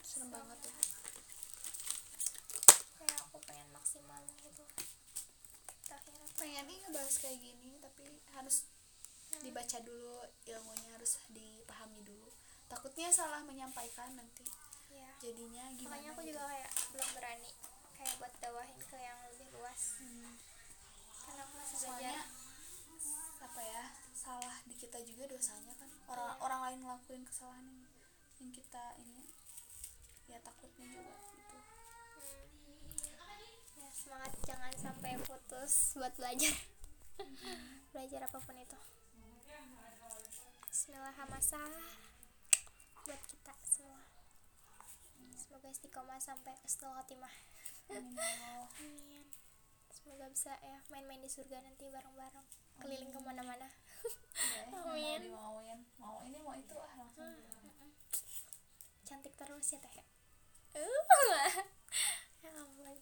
Serem 0.02 0.30
banget 0.34 0.58
tuh. 0.66 0.74
kayak 2.96 3.18
aku 3.22 3.38
pengen 3.46 3.70
maksimal 3.70 4.22
gitu. 4.42 4.64
Akhirnya 5.94 6.28
pengen 6.42 6.66
nih 6.66 6.78
ngebahas 6.88 7.16
kayak 7.22 7.38
gini 7.38 7.78
tapi 7.78 8.06
harus 8.34 8.66
dibaca 9.44 9.78
dulu 9.84 10.24
ilmunya 10.46 10.90
harus 10.96 11.18
dipahami 11.34 12.02
dulu. 12.06 12.30
Takutnya 12.70 13.10
salah 13.12 13.42
menyampaikan 13.44 14.14
nanti. 14.16 14.46
Ya 14.94 15.10
jadinya 15.20 15.66
gimana 15.76 16.00
makanya 16.00 16.10
aku 16.16 16.22
gitu. 16.24 16.30
juga 16.34 16.44
kayak 16.48 16.72
belum 16.94 17.10
berani 17.18 17.52
kayak 17.96 18.16
buat 18.20 18.34
dawahin 18.40 18.80
ke 18.86 18.98
yang 19.00 19.20
lebih 19.32 19.48
luas. 19.56 19.82
Hmm. 20.00 20.34
karena 21.26 21.42
aku 21.42 21.54
masih 21.58 21.78
soalnya 21.82 22.22
belajar 22.22 23.18
apa 23.42 23.62
ya 23.66 23.84
salah 24.14 24.58
di 24.70 24.76
kita 24.78 25.00
juga 25.02 25.24
dosanya 25.26 25.74
kan. 25.78 25.90
Orang 26.06 26.38
orang 26.42 26.60
lain 26.70 26.80
ngelakuin 26.86 27.24
kesalahan 27.26 27.66
yang, 27.66 27.82
yang 28.40 28.52
kita 28.54 28.86
ini. 29.02 29.26
Ya 30.30 30.38
takutnya 30.42 30.86
juga 30.86 31.16
gitu. 31.34 31.58
Hmm. 31.58 32.94
ya 33.82 33.90
semangat 33.90 34.32
jangan 34.46 34.74
sampai 34.78 35.18
putus 35.26 35.98
buat 35.98 36.14
belajar. 36.14 36.54
Belajar 37.96 38.28
apa 38.28 38.38
pun 38.44 38.56
itu 38.60 38.76
Bismillahirrahmanirrahim 40.76 41.88
buat 43.08 43.22
kita 43.32 43.56
semua 43.64 44.04
semoga 45.40 45.72
istiqomah 45.72 46.20
sampai 46.20 46.52
husnul 46.68 46.92
khotimah 47.00 47.32
Amin 47.96 48.12
ya. 48.20 48.68
Amin. 48.84 49.24
Semoga 49.88 50.28
bisa 50.28 50.52
ya 50.60 50.84
main-main 50.92 51.24
di 51.24 51.32
surga 51.32 51.64
nanti 51.64 51.88
bareng-bareng 51.88 52.44
keliling 52.84 53.08
ke 53.08 53.20
mana-mana. 53.24 53.72
Ya, 54.36 54.68
yang 54.68 54.84
Amin. 54.84 55.32
mau 55.32 55.64
mau 55.96 56.20
ini 56.28 56.44
mau 56.44 56.52
itu 56.60 56.76
ah 56.76 56.92
langsung 57.00 57.24
Cantik 59.08 59.32
terus 59.40 59.72
ya 59.72 59.80
teh. 59.80 59.96
ya. 59.96 60.04
Uh, 60.76 61.56
ya 62.44 62.52
ampun. 62.52 63.00